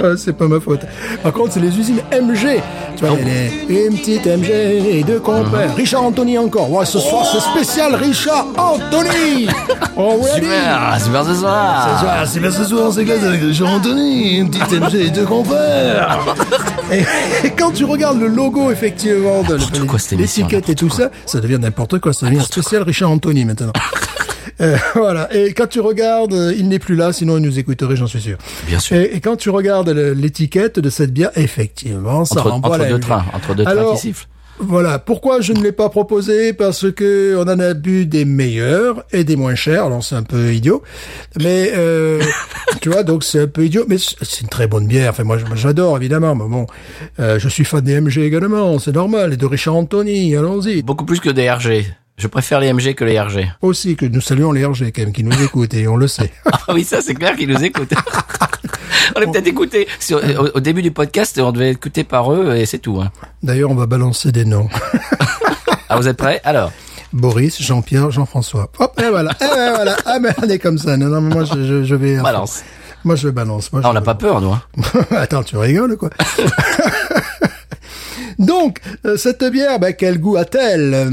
[0.00, 0.80] Ouais, c'est pas ma faute.
[1.22, 2.60] Par contre, c'est les usines MG.
[2.96, 3.34] Tu vois, il y a
[3.68, 5.74] les- une petite MG et deux compères.
[5.76, 6.70] Richard Anthony encore.
[6.70, 9.46] Ouais, ce soir, c'est spécial Richard Anthony.
[9.96, 10.34] Already.
[10.46, 11.88] Super, super ce soir.
[11.94, 15.10] Ce soir, C'est bien ce soir, c'est classe avec Richard Anthony, une petite MG et
[15.10, 16.18] deux compères.
[16.92, 19.56] Et, et quand tu regardes le logo, effectivement, de
[20.18, 22.12] l'étiquette et tout ça, ça devient n'importe quoi.
[22.12, 23.72] Ça devient spécial Richard Anthony maintenant.
[24.62, 25.34] Euh, voilà.
[25.34, 28.20] Et quand tu regardes, euh, il n'est plus là, sinon il nous écouterait, j'en suis
[28.20, 28.38] sûr.
[28.66, 28.96] Bien sûr.
[28.96, 32.88] Et, et quand tu regardes l'étiquette de cette bière, effectivement, ça Entre, renvoie entre la
[32.88, 34.28] deux trains, entre deux trains qui sifflent.
[34.58, 34.98] Voilà.
[34.98, 36.52] Pourquoi je ne l'ai pas proposé?
[36.52, 39.86] Parce que on en a bu des meilleurs et des moins chers.
[39.86, 40.82] Alors c'est un peu idiot,
[41.40, 42.22] mais euh,
[42.80, 45.10] tu vois, donc c'est un peu idiot, mais c'est une très bonne bière.
[45.10, 46.34] Enfin moi, moi, j'adore évidemment.
[46.34, 46.66] Mais bon,
[47.18, 49.32] euh, je suis fan des MG également, c'est normal.
[49.32, 50.82] Et de Richard Anthony, allons-y.
[50.82, 51.86] Beaucoup plus que des RG.
[52.16, 53.48] Je préfère les MG que les RG.
[53.62, 56.30] Aussi que nous saluons les RG quand même qui nous écoutent et on le sait.
[56.44, 57.92] Ah oui, ça c'est clair qu'ils nous écoutent.
[59.16, 60.20] on est peut-être écouté sur-
[60.54, 63.00] au, début du podcast, on devait écouté par eux et c'est tout.
[63.00, 63.10] Hein.
[63.42, 64.68] D'ailleurs, on va balancer des noms.
[65.94, 66.40] Ah, vous êtes prêts?
[66.44, 66.72] Alors,
[67.12, 68.70] Boris, Jean-Pierre, Jean-François.
[68.78, 69.32] Hop, et voilà.
[69.42, 69.44] Et
[69.74, 69.94] voilà.
[70.06, 70.96] Ah ben on est comme ça.
[70.96, 72.16] Non, non, mais moi je, je, je vais.
[72.22, 72.62] balance.
[73.04, 73.70] Moi je balance.
[73.74, 74.52] Moi, Ah, on n'a pas peur, nous.
[74.52, 74.62] Hein.
[75.10, 76.08] Attends, tu rigoles quoi?
[78.42, 80.94] Donc, euh, cette bière, ben, quel goût a-t-elle?
[80.94, 81.10] Euh,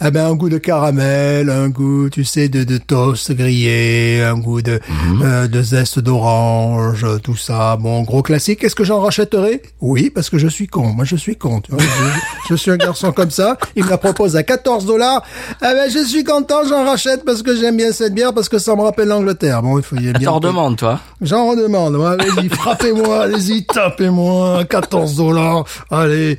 [0.00, 4.38] Ah ben, un goût de caramel, un goût, tu sais, de, de toast grillé, un
[4.38, 4.80] goût de,
[5.22, 7.76] euh, de zeste d'orange, tout ça.
[7.76, 8.64] Bon, gros classique.
[8.64, 9.60] Est-ce que j'en rachèterai?
[9.80, 10.88] Oui, parce que je suis con.
[10.94, 11.60] Moi, je suis con.
[11.60, 13.56] Tu vois je, je suis un garçon comme ça.
[13.76, 15.22] Il me la propose à 14 dollars.
[15.60, 18.58] Ah ben, je suis content, j'en rachète parce que j'aime bien cette bière, parce que
[18.58, 19.62] ça me rappelle l'Angleterre.
[19.62, 20.28] Bon, il faut y bien.
[20.28, 21.00] T'en redemandes, toi.
[21.20, 21.96] J'en redemande.
[21.96, 24.64] Ouais, Allez-y, frappez-moi, allez-y, tapez-moi.
[24.64, 25.64] 14 dollars.
[25.90, 26.38] Allez.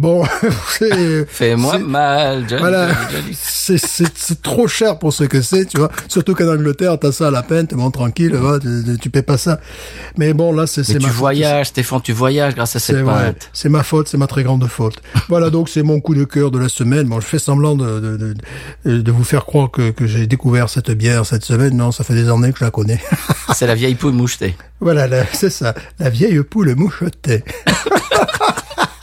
[0.00, 0.24] Bon,
[0.78, 1.26] c'est...
[1.28, 2.88] Fais-moi mal, Johnny, Voilà,
[3.34, 5.90] c'est trop cher pour ce que c'est, tu vois.
[6.08, 9.36] Surtout qu'en Angleterre, t'as ça à la peine, t'es bon tranquille, tu, tu- paies pas
[9.36, 9.60] ça.
[10.16, 11.12] Mais bon, là, c'est ma tu faute.
[11.12, 13.50] voyages, Stéphane, tu voyages grâce à cette pinte.
[13.52, 15.02] c'est ma faute, c'est ma très grande faute.
[15.28, 17.06] voilà, donc c'est mon coup de cœur de la semaine.
[17.06, 18.34] Bon, je fais semblant de de,
[18.86, 21.76] de, de vous faire croire que, que j'ai découvert cette bière cette semaine.
[21.76, 23.00] Non, ça fait des années que je la connais.
[23.54, 24.56] C'est la vieille poule mouchetée.
[24.80, 27.44] voilà, c'est ça, la vieille poule mouchetée.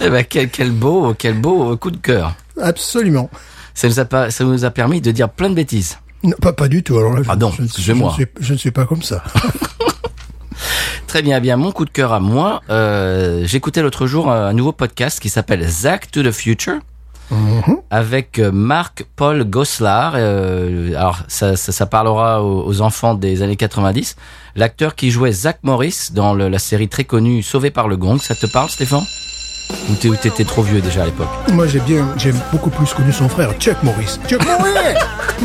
[0.00, 2.34] Eh ben, quel, quel beau, quel beau coup de cœur.
[2.60, 3.30] Absolument.
[3.74, 5.98] Ça nous a pas, ça nous a permis de dire plein de bêtises.
[6.22, 6.96] Non, pas, pas du tout.
[6.98, 8.10] Alors là, je, Ah non, je, ne suis- je, excusez-moi.
[8.10, 9.22] ne suis, je ne suis pas comme ça.
[11.06, 12.62] Très bien, eh bien mon coup de cœur à moi.
[12.70, 16.76] Euh, J'écoutais l'autre jour un nouveau podcast qui s'appelle Zach to the Future.
[17.90, 20.12] Avec euh, Marc-Paul Goslar.
[20.16, 24.14] Euh, alors, ça, ça, ça parlera aux, aux enfants des années 90.
[24.54, 28.18] L'acteur qui jouait Zach Morris dans le- la série très connue Sauvé par le Gong.
[28.20, 29.02] Ça te parle, Stéphane?
[29.88, 33.28] Ou t'étais trop vieux déjà à l'époque Moi, j'ai bien, j'ai beaucoup plus connu son
[33.28, 34.18] frère, Chuck Morris.
[34.28, 34.96] Chuck Morris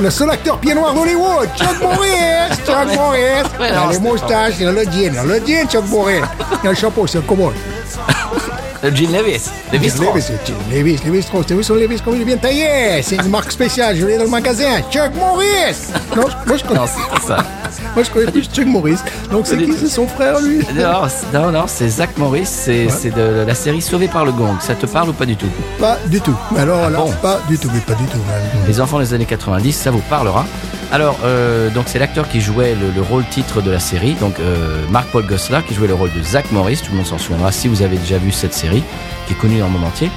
[0.01, 4.67] Le seul acteur pied noir d'Hollywood Chuck Morris Chuck Morris Il a les moustaches, il
[4.67, 6.21] a le jean, il a le jean, Chuck Morris
[6.63, 7.53] Il a le chapeau, c'est un cowboy.
[8.83, 9.49] Euh, Gene Levis.
[9.71, 9.91] Levis.
[9.99, 11.45] Levis, c'est- Levis, Levis Strauss.
[11.47, 14.29] T'as vu son Levis il bien taillé C'est une marque spéciale, je l'ai dans le
[14.29, 14.81] magasin.
[14.89, 15.77] Chuck Morris
[16.15, 17.37] Non, moi je connais, Non, c'est ça.
[17.95, 18.97] moi, je connais plus Chuck Morris.
[19.31, 19.71] Donc c'est qui?
[19.79, 20.59] C'est son frère, lui?
[20.75, 24.55] Non, non, non, c'est Zach Morris, c'est de la série Sauvé par le Gong.
[24.59, 25.49] Ça te parle ou pas du tout?
[25.79, 26.35] Pas du tout.
[26.57, 27.11] Alors là, Ah bon?
[27.21, 28.17] pas du tout, mais pas du tout.
[28.17, 28.67] même.
[28.67, 30.45] Les enfants des années 90, ça vous parlera.
[30.91, 34.83] Alors, euh, c'est l'acteur qui jouait le, le rôle titre de la série, donc euh,
[34.89, 37.69] Mark-Paul Gosselaar qui jouait le rôle de Zach Morris, tout le monde s'en souviendra si
[37.69, 38.83] vous avez déjà vu cette série,
[39.25, 40.11] qui est connue dans le monde entier.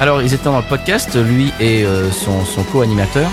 [0.00, 3.28] Alors, ils étaient dans le podcast, lui et euh, son co-animateur,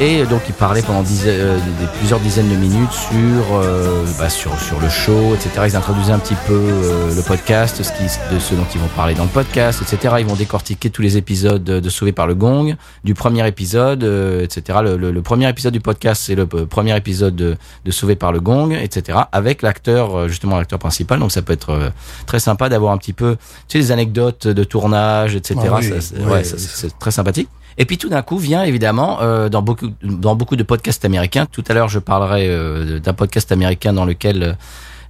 [0.00, 4.28] et donc ils parlaient pendant dix- euh, des- plusieurs dizaines de minutes sur, euh, bah,
[4.28, 5.50] sur, sur le show, etc.
[5.66, 8.86] Ils introduisaient un petit peu euh, le podcast, ce qui, de ce dont ils vont
[8.94, 10.14] parler dans le podcast, etc.
[10.20, 14.44] Ils vont décortiquer tous les épisodes de Sauvé par le Gong, du premier épisode, euh,
[14.44, 14.78] etc.
[14.82, 18.14] Le, le- le premier épisode du podcast, c'est le euh, premier épisode de, de Sauvé
[18.14, 19.18] par le Gong, etc.
[19.32, 21.18] Avec l'acteur, euh, justement l'acteur principal.
[21.18, 21.90] Donc ça peut être
[22.26, 23.36] très sympa d'avoir un petit peu,
[23.66, 25.58] tu sais, des anecdotes de tournage, etc.
[25.66, 25.90] Ah oui,
[26.24, 27.48] ouais, c'est très sympathique.
[27.78, 31.46] Et puis tout d'un coup vient évidemment euh, dans beaucoup dans beaucoup de podcasts américains.
[31.46, 34.52] Tout à l'heure je parlerai euh, d'un podcast américain dans lequel euh,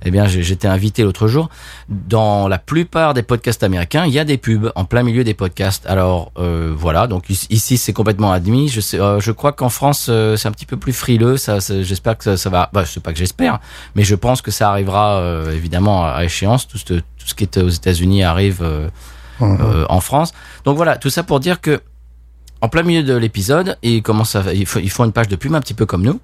[0.05, 1.49] eh bien j'étais invité l'autre jour.
[1.89, 5.35] Dans la plupart des podcasts américains, il y a des pubs en plein milieu des
[5.35, 5.85] podcasts.
[5.87, 8.69] Alors euh, voilà, donc ici- c'est complètement admis.
[8.69, 11.37] Je sais, euh, je crois qu'en France euh, c'est un petit peu plus frileux.
[11.37, 12.71] Ça, j'espère que ça, ça va.
[12.73, 13.59] Bah, sais pas que j'espère,
[13.97, 16.69] mais je pense que ça arrivera euh, évidemment à échéance.
[16.69, 18.61] Tout ce, tout ce qui est aux États-Unis arrive.
[18.63, 18.89] euh,
[19.41, 20.33] euh, en France.
[20.65, 21.81] Donc voilà, tout ça pour dire que
[22.61, 25.37] en plein milieu de l'épisode, ils commencent à, ils font, ils font une page de
[25.37, 26.21] pub un petit peu comme nous.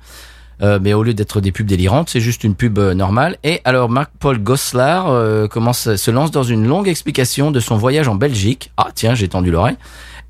[0.62, 3.36] Euh, mais au lieu d'être des pubs délirantes, c'est juste une pub euh, normale.
[3.42, 8.06] Et alors Marc-Paul Goslar euh, commence, se lance dans une longue explication de son voyage
[8.06, 8.70] en Belgique.
[8.76, 9.76] Ah tiens, j'ai tendu l'oreille.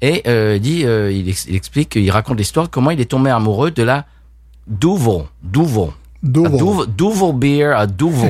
[0.01, 3.01] Et euh, il dit, euh, il, ex- il explique, il raconte l'histoire de comment il
[3.01, 3.97] est tombé amoureux de la.
[3.97, 4.07] A
[4.67, 5.25] Duvel.
[6.23, 7.75] Duvel, Duvel beer.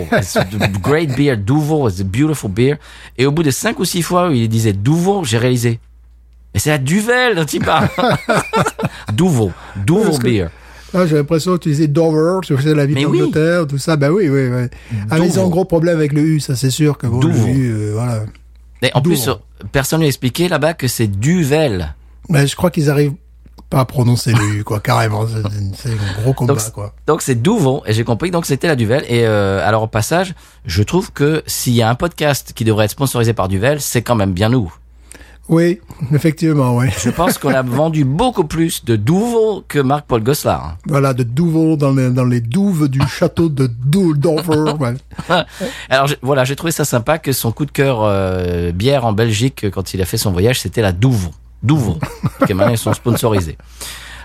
[0.13, 0.45] It's a
[0.83, 1.37] great beer.
[1.37, 2.77] Duvel is a beautiful beer.
[3.19, 5.79] Et au bout de cinq ou six fois où il disait Duvel, j'ai réalisé.
[6.55, 7.89] Mais c'est la Duvel dont il parle.
[9.17, 10.49] Parce que- beer.
[10.97, 13.19] Ah, j'ai l'impression que tu disais Dover, tu faisais la vie Mais oui.
[13.19, 13.97] d'Angleterre, tout ça.
[13.97, 14.67] Bah oui, oui, oui.
[15.11, 17.17] Ah, mais ils ont un gros problème avec le U, ça c'est sûr que bon,
[17.21, 17.51] le Dover.
[17.51, 18.21] U, euh, voilà.
[18.81, 19.29] Et en plus,
[19.73, 21.95] personne lui a expliqué là-bas que c'est Duvel.
[22.29, 23.15] Mais je crois qu'ils arrivent
[23.71, 25.27] pas à prononcer le U, quoi, carrément.
[25.27, 26.95] C'est un gros combat, Donc, quoi.
[27.09, 29.87] Donc c'est Duvel et j'ai compris que donc c'était la Duvel et euh, alors au
[29.89, 30.35] passage
[30.65, 34.03] je trouve que s'il y a un podcast qui devrait être sponsorisé par Duvel c'est
[34.03, 34.73] quand même bien nous
[35.49, 35.79] Oui,
[36.13, 36.87] effectivement, oui.
[37.03, 41.77] je pense qu'on a vendu beaucoup plus de Duvel que Marc-Paul Goslar Voilà, de Duvel
[41.77, 44.73] dans les, dans les douves du château de Dover.
[44.81, 44.95] ouais.
[45.91, 49.65] Alors voilà, j'ai trouvé ça sympa que son coup de cœur euh, bière en Belgique
[49.65, 51.29] euh, quand il a fait son voyage, c'était la Douve.
[51.63, 51.99] Douve,
[52.47, 53.57] qui maintenant ils sont sponsorisés.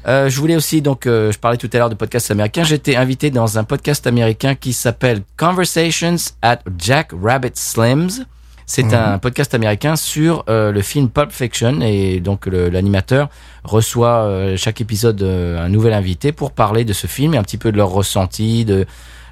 [0.07, 2.63] Euh, je voulais aussi donc, euh, je parlais tout à l'heure de podcasts américains.
[2.63, 8.25] J'étais invité dans un podcast américain qui s'appelle Conversations at Jack Rabbit Slims.
[8.71, 13.29] C'est un podcast américain sur euh, le film Pulp Fiction et donc l'animateur
[13.63, 17.41] reçoit euh, chaque épisode euh, un nouvel invité pour parler de ce film et un
[17.41, 18.85] petit peu de leur ressenti, de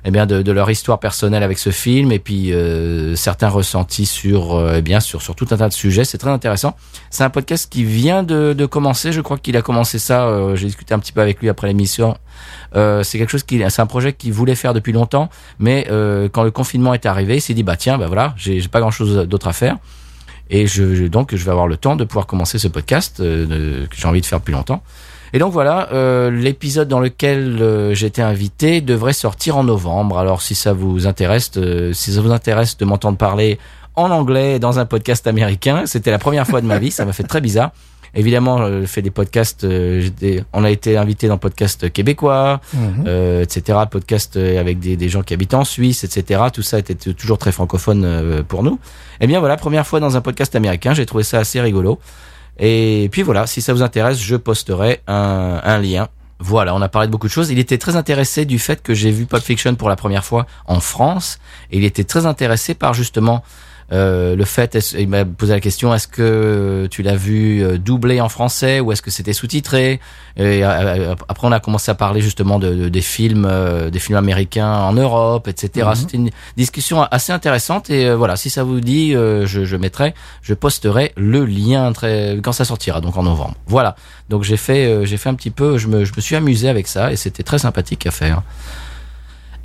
[0.07, 4.05] eh bien de, de leur histoire personnelle avec ce film et puis euh, certains ressentis
[4.05, 6.05] sur euh, eh bien sur sur tout un tas de sujets.
[6.05, 6.77] C'est très intéressant.
[7.09, 9.11] C'est un podcast qui vient de, de commencer.
[9.11, 10.25] Je crois qu'il a commencé ça.
[10.27, 12.17] euh, J'ai discuté un petit peu avec lui après l'émission.
[12.75, 15.29] Euh, c'est quelque chose qui, c'est un projet qu'il voulait faire depuis longtemps,
[15.59, 18.61] mais euh, quand le confinement est arrivé, il s'est dit bah tiens bah voilà, j'ai
[18.69, 19.75] pas grand chose d'autre à faire.
[20.49, 23.85] Et je, je- donc je vais avoir le temps de pouvoir commencer ce podcast euh,
[23.87, 24.81] que j'ai envie de faire depuis longtemps.
[25.33, 30.17] Et donc voilà, euh, l'épisode dans lequel euh, j'étais invité devrait sortir en novembre.
[30.17, 33.59] Alors si ça vous intéresse, euh, si ça vous intéresse de m'entendre parler
[33.95, 37.13] en anglais dans un podcast américain, c'était la première fois de ma vie, ça m'a
[37.13, 37.71] fait très bizarre.
[38.15, 39.63] Évidemment, euh, je fais des podcasts.
[39.63, 40.09] euh,
[40.53, 42.61] on a été invité dans podcast québécois,
[43.05, 43.79] euh, etc.
[43.89, 46.41] Podcast avec des, des gens qui habitent en Suisse, etc.
[46.53, 48.79] Tout ça était toujours très francophone pour nous.
[49.19, 51.99] Eh bien voilà, première fois dans un podcast américain, j'ai trouvé ça assez rigolo.
[52.59, 56.07] Et puis voilà, si ça vous intéresse, je posterai un, lien.
[56.39, 57.49] Voilà, on a parlé de beaucoup de choses.
[57.49, 60.45] Il était très intéressé du fait que j'ai vu Pulp Fiction pour la première fois
[60.65, 61.39] en France.
[61.71, 63.43] Et il était très intéressé par justement
[63.93, 68.19] euh, le fait, il m'a posé la question, est-ce que tu l'as vu euh, doublé
[68.19, 70.01] en français ou est-ce que c'était sous-titré?
[70.35, 73.99] Et euh, après, on a commencé à parler justement de, de- des films, euh, des
[73.99, 75.87] films américains en Europe, etc.
[75.95, 77.89] C'était une discussion assez intéressante.
[77.89, 81.93] Et euh, voilà, si ça vous dit, euh, je, je mettrai, je posterai le lien
[81.93, 83.55] très, quand ça sortira, donc en novembre.
[83.67, 83.95] Voilà.
[84.29, 86.67] Donc j'ai fait, euh, j'ai fait un petit peu, je me, je me suis amusé
[86.67, 88.41] avec ça et c'était très sympathique à faire.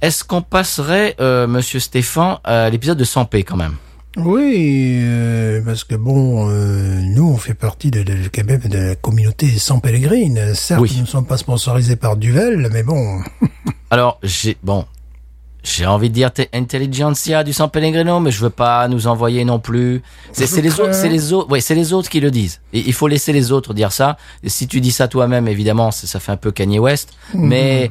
[0.00, 3.74] Est-ce qu'on passerait, euh, Monsieur Stéphane, à l'épisode de 100p quand même?
[4.16, 8.76] Oui, euh, parce que bon, euh, nous, on fait partie de, de, quand même de
[8.78, 10.54] la communauté sans Pellegrine.
[10.54, 10.92] Certes, Oui.
[10.96, 13.20] nous ne sommes pas sponsorisés par Duvel, mais bon,
[13.90, 14.84] Alors, j'ai bon,
[15.62, 19.44] j'ai envie de dire t'es intelligentsia du San Pellegrino, mais je veux pas nous envoyer
[19.46, 20.02] non plus.
[20.32, 20.84] C'est les crains.
[20.84, 22.60] autres, c'est les autres, ouais, c'est les autres qui le disent.
[22.74, 24.16] Et il faut laisser les autres dire ça.
[24.42, 27.14] Et si tu dis ça toi-même, évidemment, ça, ça fait un peu Kanye West.
[27.34, 27.46] Mhm.
[27.48, 27.90] Mais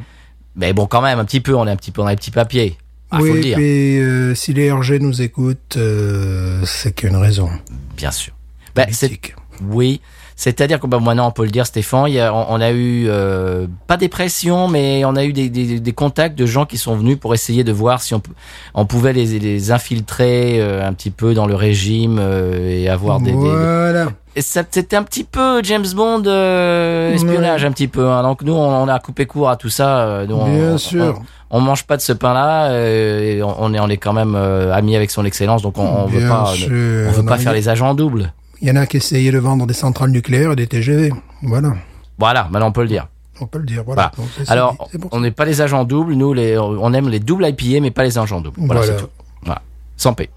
[0.55, 2.30] mais bon, quand même, un petit peu, on est un petit peu dans les petits
[2.32, 2.78] papiers.
[3.12, 7.18] Ah, faut le oui, dire, puis euh, si les RG nous écoutent, euh, c'est qu'une
[7.18, 7.49] raison.
[7.97, 8.34] bien sûr.
[8.74, 9.12] Ben, c'est.
[9.62, 9.99] Oui,
[10.43, 12.71] c'est-à-dire que bah, maintenant on peut le dire, Stéphane, il y a, on, on a
[12.71, 16.65] eu euh, pas des pressions, mais on a eu des, des, des contacts de gens
[16.65, 18.21] qui sont venus pour essayer de voir si on,
[18.73, 23.19] on pouvait les, les infiltrer euh, un petit peu dans le régime euh, et avoir
[23.19, 24.07] des, des- Voilà.
[24.37, 28.07] ça, c'était un petit peu James Bond euh, espionnage un petit peu.
[28.09, 28.23] hein.
[28.23, 29.99] Donc nous on, on a coupé court à tout ça.
[29.99, 31.21] euh, on- Bien on- sûr.
[31.51, 32.71] On, on mange pas de ce pain-là.
[32.71, 35.77] euh, et on, on est on est quand même euh, amis avec son excellence, donc
[35.77, 38.33] on, on veut pas on veut pas mais faire il y a- les agents doubles.
[38.62, 41.12] Il y en a qui essayaient de vendre des centrales nucléaires et des TGV.
[41.41, 41.74] Voilà.
[42.20, 43.07] Voilà, maintenant on peut le dire.
[43.39, 43.84] On peut le dire.
[43.84, 44.12] Voilà.
[44.16, 47.82] Donc, Alors, on n'est pas les agents doubles, nous, les, on aime les doubles IPA,
[47.82, 48.57] mais pas les agents doubles.
[48.59, 48.97] Voilà, Voilà.
[48.97, 49.09] c'est tout.
[49.43, 49.62] Voilà.
[49.97, 50.30] Sans paix.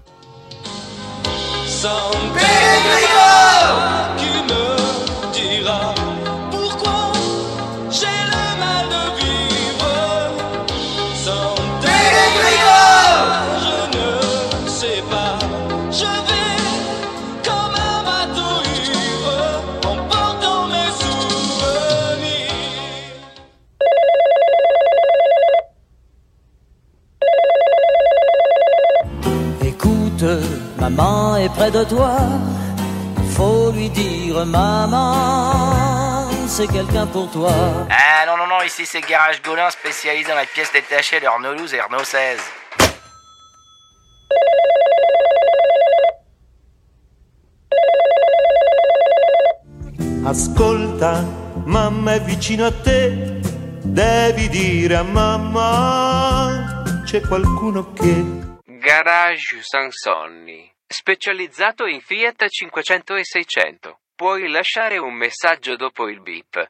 [30.79, 32.17] Maman est près de toi.
[33.35, 37.51] Faut lui dire, maman, c'est quelqu'un pour toi.
[37.89, 41.55] Ah non, non, non, ici c'est Garage Golin spécialisé dans la pièce détachée de Renault
[41.55, 42.39] 12 et Renault 16.
[50.25, 51.23] Ascolta,
[51.65, 53.41] mamma è vicino a te,
[53.83, 58.44] devi dire a mamma c'è qualcuno che...
[58.95, 63.99] Garage Sansonni, specializzato in Fiat 500 e 600.
[64.15, 66.65] Puoi lasciare un messaggio dopo il beep.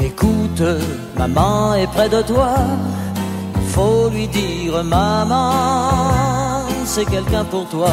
[0.00, 0.60] Écoute,
[1.14, 2.56] maman est près de toi.
[3.72, 7.88] Faut lui dire, maman, c'est quelqu'un pour toi.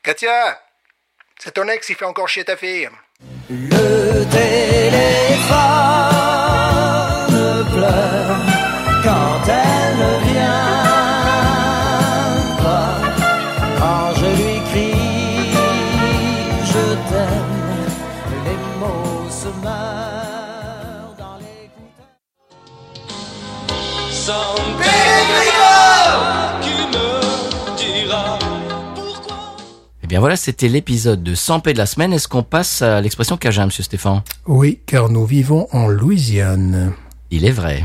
[0.00, 0.60] Katia,
[1.40, 2.88] c'est ton ex qui fait encore chier ta fille.
[3.48, 6.09] Le téléphone
[30.10, 32.12] bien voilà, c'était l'épisode de 100 paix de la semaine.
[32.12, 34.22] Est-ce qu'on passe à l'expression Cajun, monsieur Stéphane?
[34.44, 36.92] Oui, car nous vivons en Louisiane.
[37.30, 37.84] Il est vrai.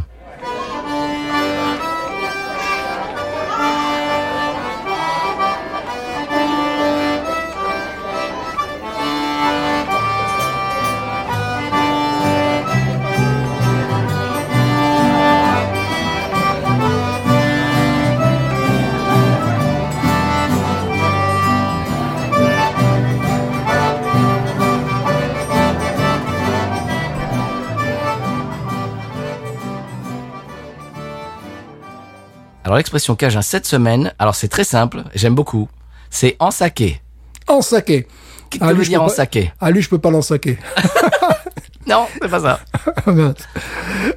[32.75, 35.69] Alors l'expression Cajun cette semaine, alors c'est très simple, j'aime beaucoup.
[36.09, 36.99] C'est en saké.
[37.47, 38.05] En saké.
[38.49, 39.53] Qu'est-ce Ah, que veut je dire en saké?
[39.61, 40.57] Ah, lui, je peux pas l'ensaquer.
[41.87, 42.59] Non, c'est pas ça.
[43.05, 43.35] Mince.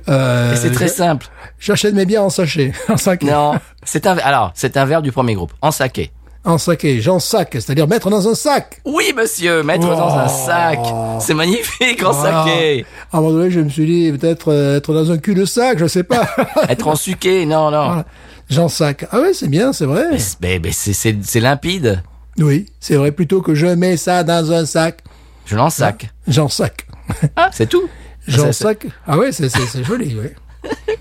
[0.09, 1.27] Euh, Et c'est très simple.
[1.61, 2.73] J'achète mes biens en sachet.
[2.89, 3.27] En saké.
[3.27, 5.53] Non, c'est un alors, c'est un verbe du premier groupe.
[5.63, 6.11] En saké.
[6.45, 7.01] En saké.
[7.01, 8.81] J'en sac, c'est-à-dire mettre dans un sac.
[8.85, 10.81] Oui, monsieur, mettre dans un sac.
[11.21, 12.43] C'est magnifique, en Voilà.
[12.45, 12.87] saké.
[13.13, 15.45] À un moment donné, je me suis dit, peut-être euh, être dans un cul de
[15.45, 16.27] sac, je sais pas.
[16.69, 17.87] Être en suqué, non, non.
[17.87, 18.05] Voilà.
[18.51, 19.07] J'en sac.
[19.13, 20.07] Ah ouais, c'est bien, c'est vrai.
[20.11, 22.03] Mais Mais, mais c'est, c'est, limpide.
[22.39, 25.03] Oui, c'est vrai, plutôt que je mets ça dans un sac.
[25.45, 26.11] Je l'en sac.
[26.27, 26.87] J'en sac.
[27.37, 27.89] Ah, c'est tout.
[28.27, 28.87] J'en Ça, sac.
[29.07, 30.71] Ah ouais, c'est, c'est, c'est joli, oui.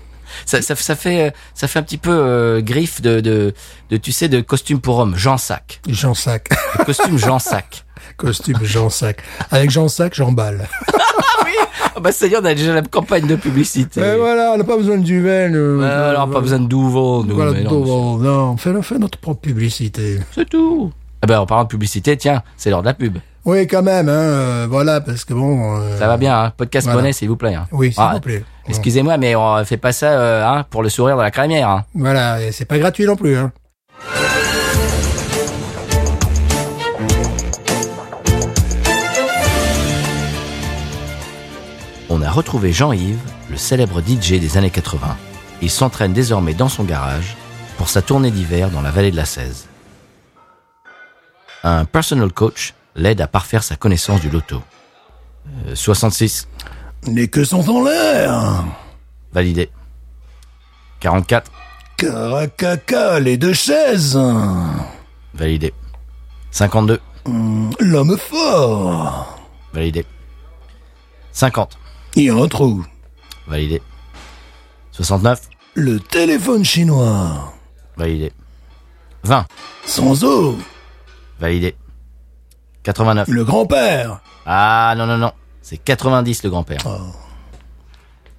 [0.46, 3.52] Ça, ça, ça fait, euh, ça fait un petit peu euh, griffe de, de,
[3.90, 5.16] de, tu sais, de costume pour homme.
[5.16, 5.80] Jean sac.
[5.88, 6.48] J'en sac.
[6.78, 7.84] Le costume Jean sac.
[8.18, 9.22] Costume Jean sac.
[9.50, 10.68] Avec Jean sac, j'emballe.
[11.96, 14.00] Ah bah, c'est-à-dire, on a déjà la campagne de publicité.
[14.00, 15.56] Et voilà, on n'a pas besoin de duvel.
[15.78, 17.34] Ouais, alors, pas besoin de Douveau, nous.
[17.34, 20.20] Voilà, mais non, on fait, on fait notre propre publicité.
[20.32, 20.92] C'est tout.
[21.22, 23.18] Ah ben, en parlant de publicité, tiens, c'est l'heure de la pub.
[23.44, 25.76] Oui, quand même, hein, euh, voilà, parce que bon...
[25.80, 26.52] euh, Ça va bien, hein.
[26.56, 27.00] Podcast Voilà.
[27.00, 27.54] monnaie, s'il vous plaît.
[27.54, 27.66] hein.
[27.72, 28.44] Oui, s'il Ah, vous plaît.
[28.68, 31.68] Excusez-moi, mais on fait pas ça euh, hein, pour le sourire de la crémière.
[31.68, 31.84] Hein.
[31.94, 33.50] Voilà, et c'est pas gratuit non plus, hein.
[42.18, 45.16] On a retrouvé Jean-Yves, le célèbre DJ des années 80.
[45.62, 47.36] Il s'entraîne désormais dans son garage
[47.76, 49.68] pour sa tournée d'hiver dans la vallée de la 16.
[51.62, 54.60] Un personal coach l'aide à parfaire sa connaissance du loto.
[55.68, 56.48] Euh, 66,
[57.06, 58.64] Les queues sont en l'air
[59.32, 59.70] validé.
[60.98, 61.52] 44,
[61.98, 64.18] Caracaca, les deux chaises
[65.34, 65.72] validé.
[66.50, 67.00] 52,
[67.78, 69.38] L'homme fort
[69.72, 70.04] validé.
[71.30, 71.87] 50, Il
[72.24, 72.84] y a un trou.
[73.46, 73.82] validé.
[74.92, 75.40] 69,
[75.74, 77.52] Le téléphone chinois.
[77.96, 78.32] validé.
[79.24, 79.46] 20,
[79.84, 80.58] Sans eau.
[81.40, 81.74] validé.
[82.84, 83.28] 89.
[83.28, 84.20] Le grand-père.
[84.46, 85.32] Ah non, non, non.
[85.62, 86.80] C'est 90 le grand-père.
[86.86, 87.12] Oh.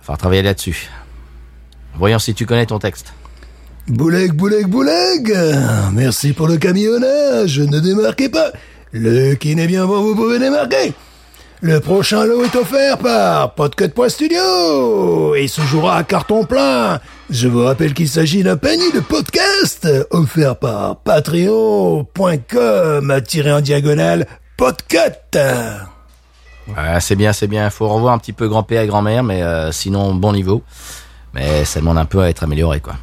[0.02, 0.90] Faut travailler là-dessus.
[1.96, 3.14] Voyons si tu connais ton texte.
[3.88, 5.36] Bouleg, bouleg, bouleg
[5.94, 8.52] Merci pour le camionnage, ne démarquez pas
[8.92, 10.94] Le qui n'est bien bon, vous pouvez démarquer
[11.62, 17.00] Le prochain lot est offert par Podcut.studio et se jouera à carton plein
[17.30, 22.08] Je vous rappelle qu'il s'agit d'un panier de podcast offert par patreon.com
[23.28, 25.38] tiré en diagonale Podcut
[27.00, 27.70] c'est bien, c'est bien.
[27.70, 30.64] Faut revoir un petit peu grand-père et grand-mère, mais euh, sinon bon niveau.
[31.34, 32.96] Mais ça demande un peu à être amélioré, quoi.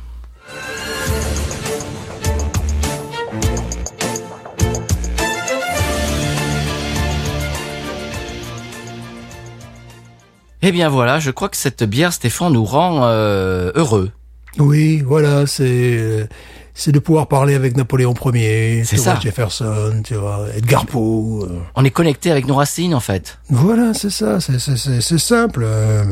[10.63, 14.11] Eh bien voilà, je crois que cette bière, Stéphane, nous rend euh, heureux.
[14.59, 16.29] Oui, voilà, c'est
[16.75, 19.21] c'est de pouvoir parler avec Napoléon Ier, C'est Thomas ça.
[19.21, 21.45] Jefferson, tu vois, Edgar Poe.
[21.45, 21.59] euh.
[21.75, 23.39] On est connecté avec nos racines, en fait.
[23.49, 25.63] Voilà, c'est ça, c'est c'est c'est c'est simple.
[25.65, 26.05] euh,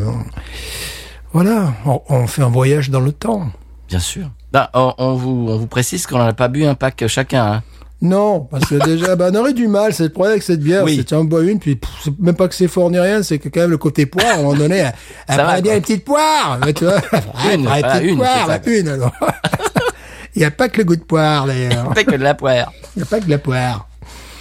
[1.33, 3.49] voilà, on, on fait un voyage dans le temps.
[3.89, 4.31] Bien sûr.
[4.53, 7.45] Bah, on, on vous, on vous précise qu'on n'en a pas bu un pack chacun.
[7.45, 7.63] Hein.
[8.05, 9.93] Non, parce que déjà, bah, on aurait du mal.
[9.95, 10.97] C'est le problème avec cette bière, Oui.
[10.97, 13.23] c'est tu en bois une, puis pff, c'est même pas que c'est fort ni rien,
[13.23, 14.91] c'est que quand même le côté poire, à un moment donné,
[15.27, 17.01] elle, prend bien une petite poire, tu vois.
[17.55, 19.13] Une, voilà, une, poire, ça, une alors.
[20.37, 21.91] Il n'y a pas que le goût de poire, d'ailleurs.
[21.95, 22.73] Pas que de la poire.
[22.95, 23.89] Il n'y a pas que de la poire.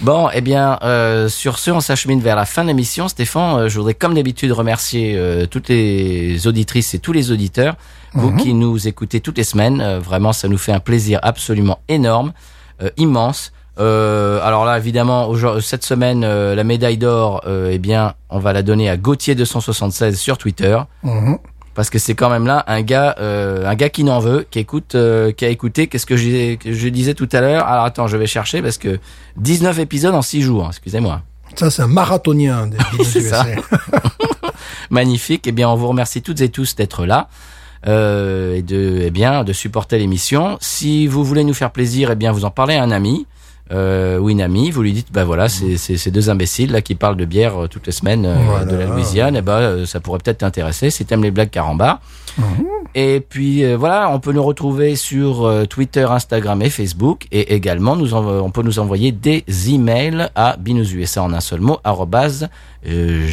[0.00, 3.06] Bon, eh bien, euh, sur ce, on s'achemine vers la fin de l'émission.
[3.08, 7.76] Stéphane, euh, je voudrais comme d'habitude remercier euh, toutes les auditrices et tous les auditeurs,
[8.12, 8.40] vous Mhm.
[8.40, 9.80] qui nous écoutez toutes les semaines.
[9.80, 12.32] Euh, vraiment, ça nous fait un plaisir absolument énorme,
[12.82, 13.52] euh, immense.
[13.78, 18.52] Euh, alors là, évidemment, cette semaine, euh, la médaille d'or, euh, eh bien, on va
[18.52, 20.78] la donner à Gauthier 276 sur Twitter.
[21.02, 21.38] Mhm.
[21.74, 24.60] Parce que c'est quand même là un gars, euh, un gars qui n'en veut, qui
[24.60, 25.88] écoute, euh, qui a écouté.
[25.88, 28.78] Qu'est-ce que je, que je disais tout à l'heure Alors attends, je vais chercher parce
[28.78, 29.00] que
[29.38, 30.68] 19 épisodes en 6 jours.
[30.68, 31.22] Excusez-moi.
[31.56, 32.76] Ça, c'est un marathonien des.
[32.98, 33.44] USA.
[34.90, 35.46] Magnifique.
[35.48, 37.28] Eh bien, on vous remercie toutes et tous d'être là.
[37.86, 40.56] Euh, et de, eh bien, de supporter l'émission.
[40.60, 43.26] Si vous voulez nous faire plaisir, eh bien, vous en parlez à un ami
[43.72, 44.70] euh, amie.
[44.70, 47.66] Vous lui dites, bah voilà, c'est ces deux imbéciles là qui parlent de bière euh,
[47.68, 48.64] toutes les semaines euh, Voilà.
[48.66, 49.36] de la Louisiane.
[49.36, 52.00] Eh ben, euh, ça pourrait peut-être t'intéresser si t'aimes les blagues carambars.
[52.96, 57.26] Et puis euh, voilà, on peut nous retrouver sur euh, Twitter, Instagram et Facebook.
[57.32, 61.78] Et également, nous on peut nous envoyer des emails à binoususa en un seul mot
[61.84, 62.48] arrobase,
[62.88, 63.24] euh,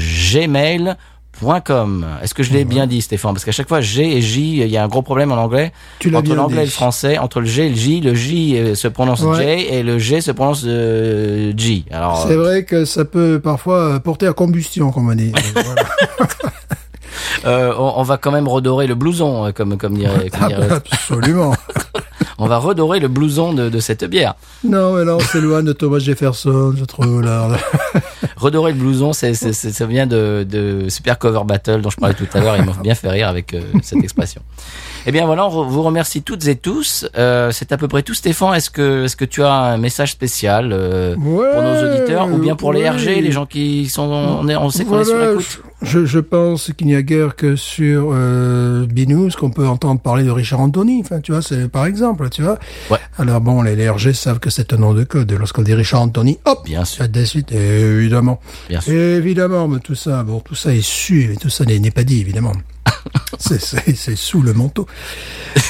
[1.42, 2.06] gmail.com.
[2.24, 3.34] Est-ce que je l'ai bien dit, Stéphane?
[3.34, 5.72] Parce qu'à chaque fois, G et J, il y a un gros problème en anglais.
[6.00, 8.58] Tu l'as entre l'anglais et le français, entre le G et le J, le J
[8.58, 9.60] euh, se prononce Ouais.
[9.60, 11.86] J et le G se prononce euh, J.
[11.92, 15.32] Alors, C'est euh, vrai que ça peut parfois porter à combustion, comme on dit.
[17.44, 20.30] Euh, on, on va quand même redorer le blouson, euh, comme comme dirait.
[20.30, 21.56] comme Ah, dirait- absolument.
[22.38, 24.36] on va redorer le blouson de, de cette bière.
[24.64, 27.48] Non, mais là, on s'éloigne de Thomas Jefferson, je trouve, là.
[28.42, 31.98] Redorer le blouson, c'est, c'est, c'est- ça vient de, de Super Cover Battle dont je
[31.98, 32.58] parlais tout à l'heure.
[32.58, 34.42] Il m'a bien fait rire avec euh, cette expression.
[35.06, 37.08] Eh bien voilà, on vous remercie toutes et tous.
[37.18, 38.14] Euh, c'est à peu près tout.
[38.16, 42.28] Stéphane, est-ce que, est-ce que tu as un message spécial euh, Ouais, pour nos auditeurs
[42.34, 42.90] ou bien pour les.
[42.90, 45.62] RG, les gens qui sont, on, est, on sait qu'on est sur Voilà, l'écoute.
[45.82, 50.24] Je, je pense qu'il n'y a guère que sur euh, Binous qu'on peut entendre parler
[50.24, 51.02] de Richard Anthony.
[51.04, 52.60] Enfin, tu vois, c'est par exemple, tu vois.
[52.90, 53.00] Ouais.
[53.18, 55.32] Alors bon, les, les RG savent que c'est un nom de code.
[55.32, 58.40] Lorsqu'on dit Richard Anthony, hop, Bien sûr, ça de suite, évidemment.
[58.70, 58.94] bien sûr.
[58.94, 62.22] Évidemment, mais tout ça, bon, tout ça est su, mais tout ça n'est pas dit,
[62.22, 62.54] évidemment.
[63.40, 64.86] c'est, sous le manteau.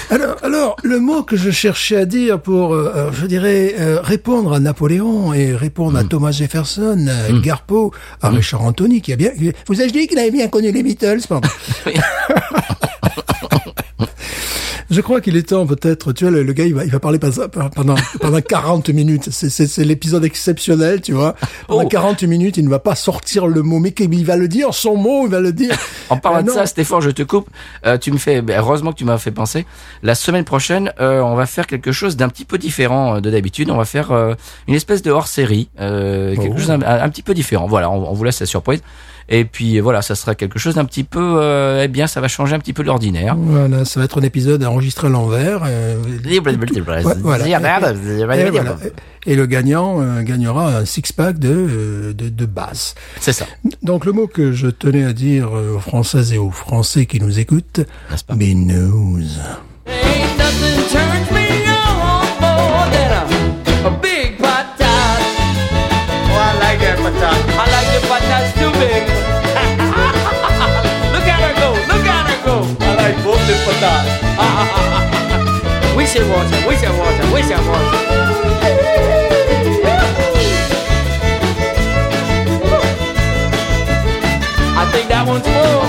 [0.09, 4.01] Alors, alors, le mot que je cherchais à dire pour, euh, euh, je dirais, euh,
[4.01, 7.91] répondre à Napoléon et répondre à Thomas Jefferson, à Edgar Poe,
[8.21, 9.31] à Richard Anthony, qui a bien,
[9.67, 11.49] vous avez dit qu'il avait bien connu les Beatles, pardon.
[14.91, 16.99] Je crois qu'il est temps peut-être, tu vois, le, le gars il va, il va
[16.99, 19.29] parler pendant, pendant 40 minutes.
[19.31, 21.35] C'est, l'épisode exceptionnel, tu vois.
[21.67, 21.87] Pendant Oh.
[21.87, 24.97] 40 minutes, il ne va pas sortir le mot, mais qu'il va le dire, son
[24.97, 25.75] mot, il va le dire.
[26.09, 27.49] En parlant de ça, Stéphane, je te coupe.
[27.85, 29.65] Euh, tu me fais, ben, heureusement que tu m'as fait penser.
[30.03, 33.29] La semaine prochaine, euh, on va faire quelque chose d'un petit peu différent euh, de
[33.31, 33.71] d'habitude.
[33.71, 34.33] On va faire euh,
[34.67, 36.59] une espèce de hors-série, euh, quelque Oh.
[36.59, 37.65] chose un, un petit peu différent.
[37.65, 38.81] Voilà, on, on vous laisse la surprise.
[39.29, 42.27] Et puis voilà, ça sera quelque chose d'un petit peu, euh, eh bien, ça va
[42.27, 43.35] changer un petit peu l'ordinaire.
[43.37, 45.61] Voilà, ça va être un épisode enregistré à l'envers.
[45.65, 45.95] euh,
[47.05, 47.45] Ouais, voilà.
[48.47, 48.75] Et, voilà.
[49.25, 52.95] Et le gagnant euh, gagnera un six-pack de, euh, de, de base.
[53.19, 53.45] C'est ça,
[53.83, 57.39] Donc le mot que je tenais à dire aux Françaises et aux Français qui nous
[57.39, 57.81] écoutent,
[58.27, 58.35] pas?
[58.35, 59.39] binouze.
[59.87, 64.20] Ain't nothing turns me on more than a, a big
[76.13, 77.89] Wish it water, wish it water, wish it water.
[84.75, 85.81] I think that one's full.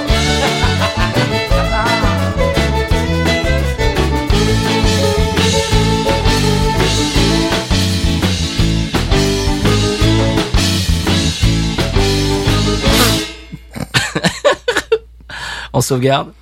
[15.74, 16.41] On sauvegarde.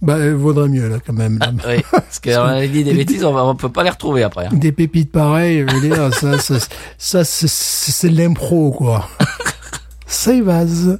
[0.00, 1.38] Bah, euh, vaudrait mieux là quand même.
[1.38, 1.50] là.
[1.66, 4.46] Oui, parce qu'on a dit des bêtises, on, on peut pas les retrouver après.
[4.46, 4.50] hein.
[4.52, 6.58] Des pépites pareilles, je veux dire, ça, ça,
[6.98, 9.08] ça, c'est l'impro quoi.
[10.06, 10.98] Save as.